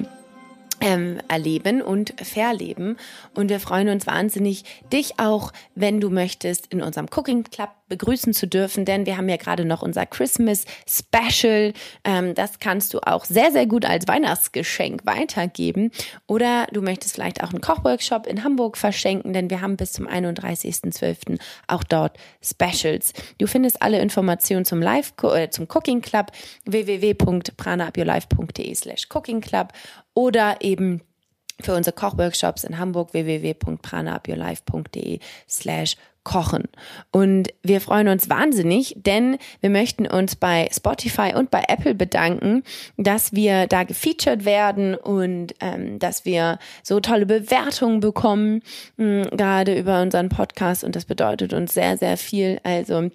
ähm, 0.80 1.18
erleben 1.28 1.82
und 1.82 2.14
verleben. 2.22 2.96
Und 3.34 3.50
wir 3.50 3.60
freuen 3.60 3.88
uns 3.88 4.06
wahnsinnig, 4.06 4.64
dich 4.92 5.18
auch, 5.18 5.52
wenn 5.74 6.00
du 6.00 6.10
möchtest, 6.10 6.72
in 6.72 6.82
unserem 6.82 7.06
Cooking 7.14 7.44
Club 7.44 7.70
begrüßen 7.88 8.34
zu 8.34 8.48
dürfen, 8.48 8.84
denn 8.84 9.06
wir 9.06 9.16
haben 9.16 9.28
ja 9.28 9.36
gerade 9.36 9.64
noch 9.64 9.82
unser 9.82 10.06
Christmas 10.06 10.64
Special. 10.88 11.72
Ähm, 12.04 12.34
das 12.34 12.58
kannst 12.58 12.92
du 12.94 13.00
auch 13.00 13.24
sehr, 13.24 13.52
sehr 13.52 13.66
gut 13.66 13.84
als 13.84 14.08
Weihnachtsgeschenk 14.08 15.06
weitergeben. 15.06 15.92
Oder 16.26 16.66
du 16.72 16.82
möchtest 16.82 17.14
vielleicht 17.14 17.44
auch 17.44 17.50
einen 17.50 17.60
Kochworkshop 17.60 18.26
in 18.26 18.42
Hamburg 18.42 18.76
verschenken, 18.76 19.32
denn 19.32 19.50
wir 19.50 19.60
haben 19.60 19.76
bis 19.76 19.92
zum 19.92 20.08
31.12. 20.08 21.38
auch 21.68 21.84
dort 21.84 22.18
Specials. 22.42 23.12
Du 23.38 23.46
findest 23.46 23.80
alle 23.82 24.00
Informationen 24.00 24.64
zum 24.64 24.82
Live, 24.82 25.12
äh, 25.22 25.48
zum 25.50 25.68
Cooking 25.68 26.00
Club 26.00 26.32
www.pranaupyourlife.de 26.64 28.74
slash 28.74 29.06
Cooking 29.14 29.40
Club 29.40 29.72
oder 30.16 30.56
eben 30.62 31.02
für 31.60 31.74
unsere 31.74 31.94
Kochworkshops 31.94 32.64
in 32.64 32.78
Hamburg 32.78 33.12
www.pranaupyourlife.de 33.12 35.20
slash 35.48 35.96
kochen. 36.24 36.64
Und 37.12 37.50
wir 37.62 37.80
freuen 37.80 38.08
uns 38.08 38.28
wahnsinnig, 38.28 38.96
denn 38.96 39.38
wir 39.60 39.70
möchten 39.70 40.08
uns 40.08 40.34
bei 40.34 40.68
Spotify 40.74 41.34
und 41.36 41.52
bei 41.52 41.62
Apple 41.68 41.94
bedanken, 41.94 42.64
dass 42.96 43.32
wir 43.32 43.68
da 43.68 43.84
gefeatured 43.84 44.44
werden 44.44 44.96
und 44.96 45.54
ähm, 45.60 46.00
dass 46.00 46.24
wir 46.24 46.58
so 46.82 46.98
tolle 46.98 47.26
Bewertungen 47.26 48.00
bekommen, 48.00 48.62
mh, 48.96 49.28
gerade 49.30 49.78
über 49.78 50.02
unseren 50.02 50.28
Podcast. 50.28 50.82
Und 50.82 50.96
das 50.96 51.04
bedeutet 51.04 51.52
uns 51.52 51.74
sehr, 51.74 51.96
sehr 51.96 52.16
viel. 52.16 52.58
Also 52.64 53.08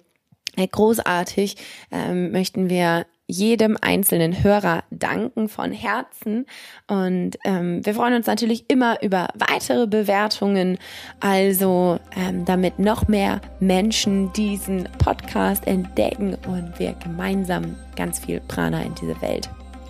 äh, 0.56 0.66
großartig 0.66 1.56
ähm, 1.90 2.32
möchten 2.32 2.70
wir 2.70 3.04
jedem 3.32 3.78
einzelnen 3.80 4.44
Hörer 4.44 4.84
danken 4.90 5.48
von 5.48 5.72
Herzen. 5.72 6.46
Und 6.86 7.38
ähm, 7.44 7.84
wir 7.84 7.94
freuen 7.94 8.14
uns 8.14 8.26
natürlich 8.26 8.66
immer 8.68 9.02
über 9.02 9.28
weitere 9.34 9.86
Bewertungen, 9.86 10.78
also 11.20 11.98
ähm, 12.14 12.44
damit 12.44 12.78
noch 12.78 13.08
mehr 13.08 13.40
Menschen 13.58 14.32
diesen 14.34 14.88
Podcast 14.98 15.66
entdecken 15.66 16.36
und 16.46 16.78
wir 16.78 16.92
gemeinsam 17.02 17.74
ganz 17.96 18.18
viel 18.18 18.40
Prana 18.40 18.82
in 18.82 18.94
diese 18.96 19.20
Welt 19.22 19.48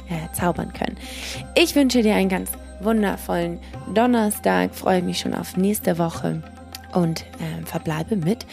äh, 0.09 0.33
zaubern 0.35 0.73
können. 0.73 0.97
Ich 1.57 1.75
wünsche 1.75 2.03
dir 2.03 2.15
einen 2.15 2.29
ganz 2.29 2.53
wundervollen 2.81 3.59
Donnerstag, 3.93 4.75
freue 4.75 5.03
mich 5.03 5.19
schon 5.19 5.35
auf 5.35 5.57
nächste 5.57 5.99
Woche 5.99 6.43
und 6.93 7.23
äh, 7.23 7.65
verbleibe 7.65 8.17
mit, 8.17 8.47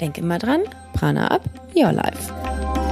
denk 0.00 0.18
immer 0.18 0.38
dran, 0.38 0.62
Prana 0.92 1.28
up, 1.28 1.42
your 1.76 1.92
life. 1.92 2.83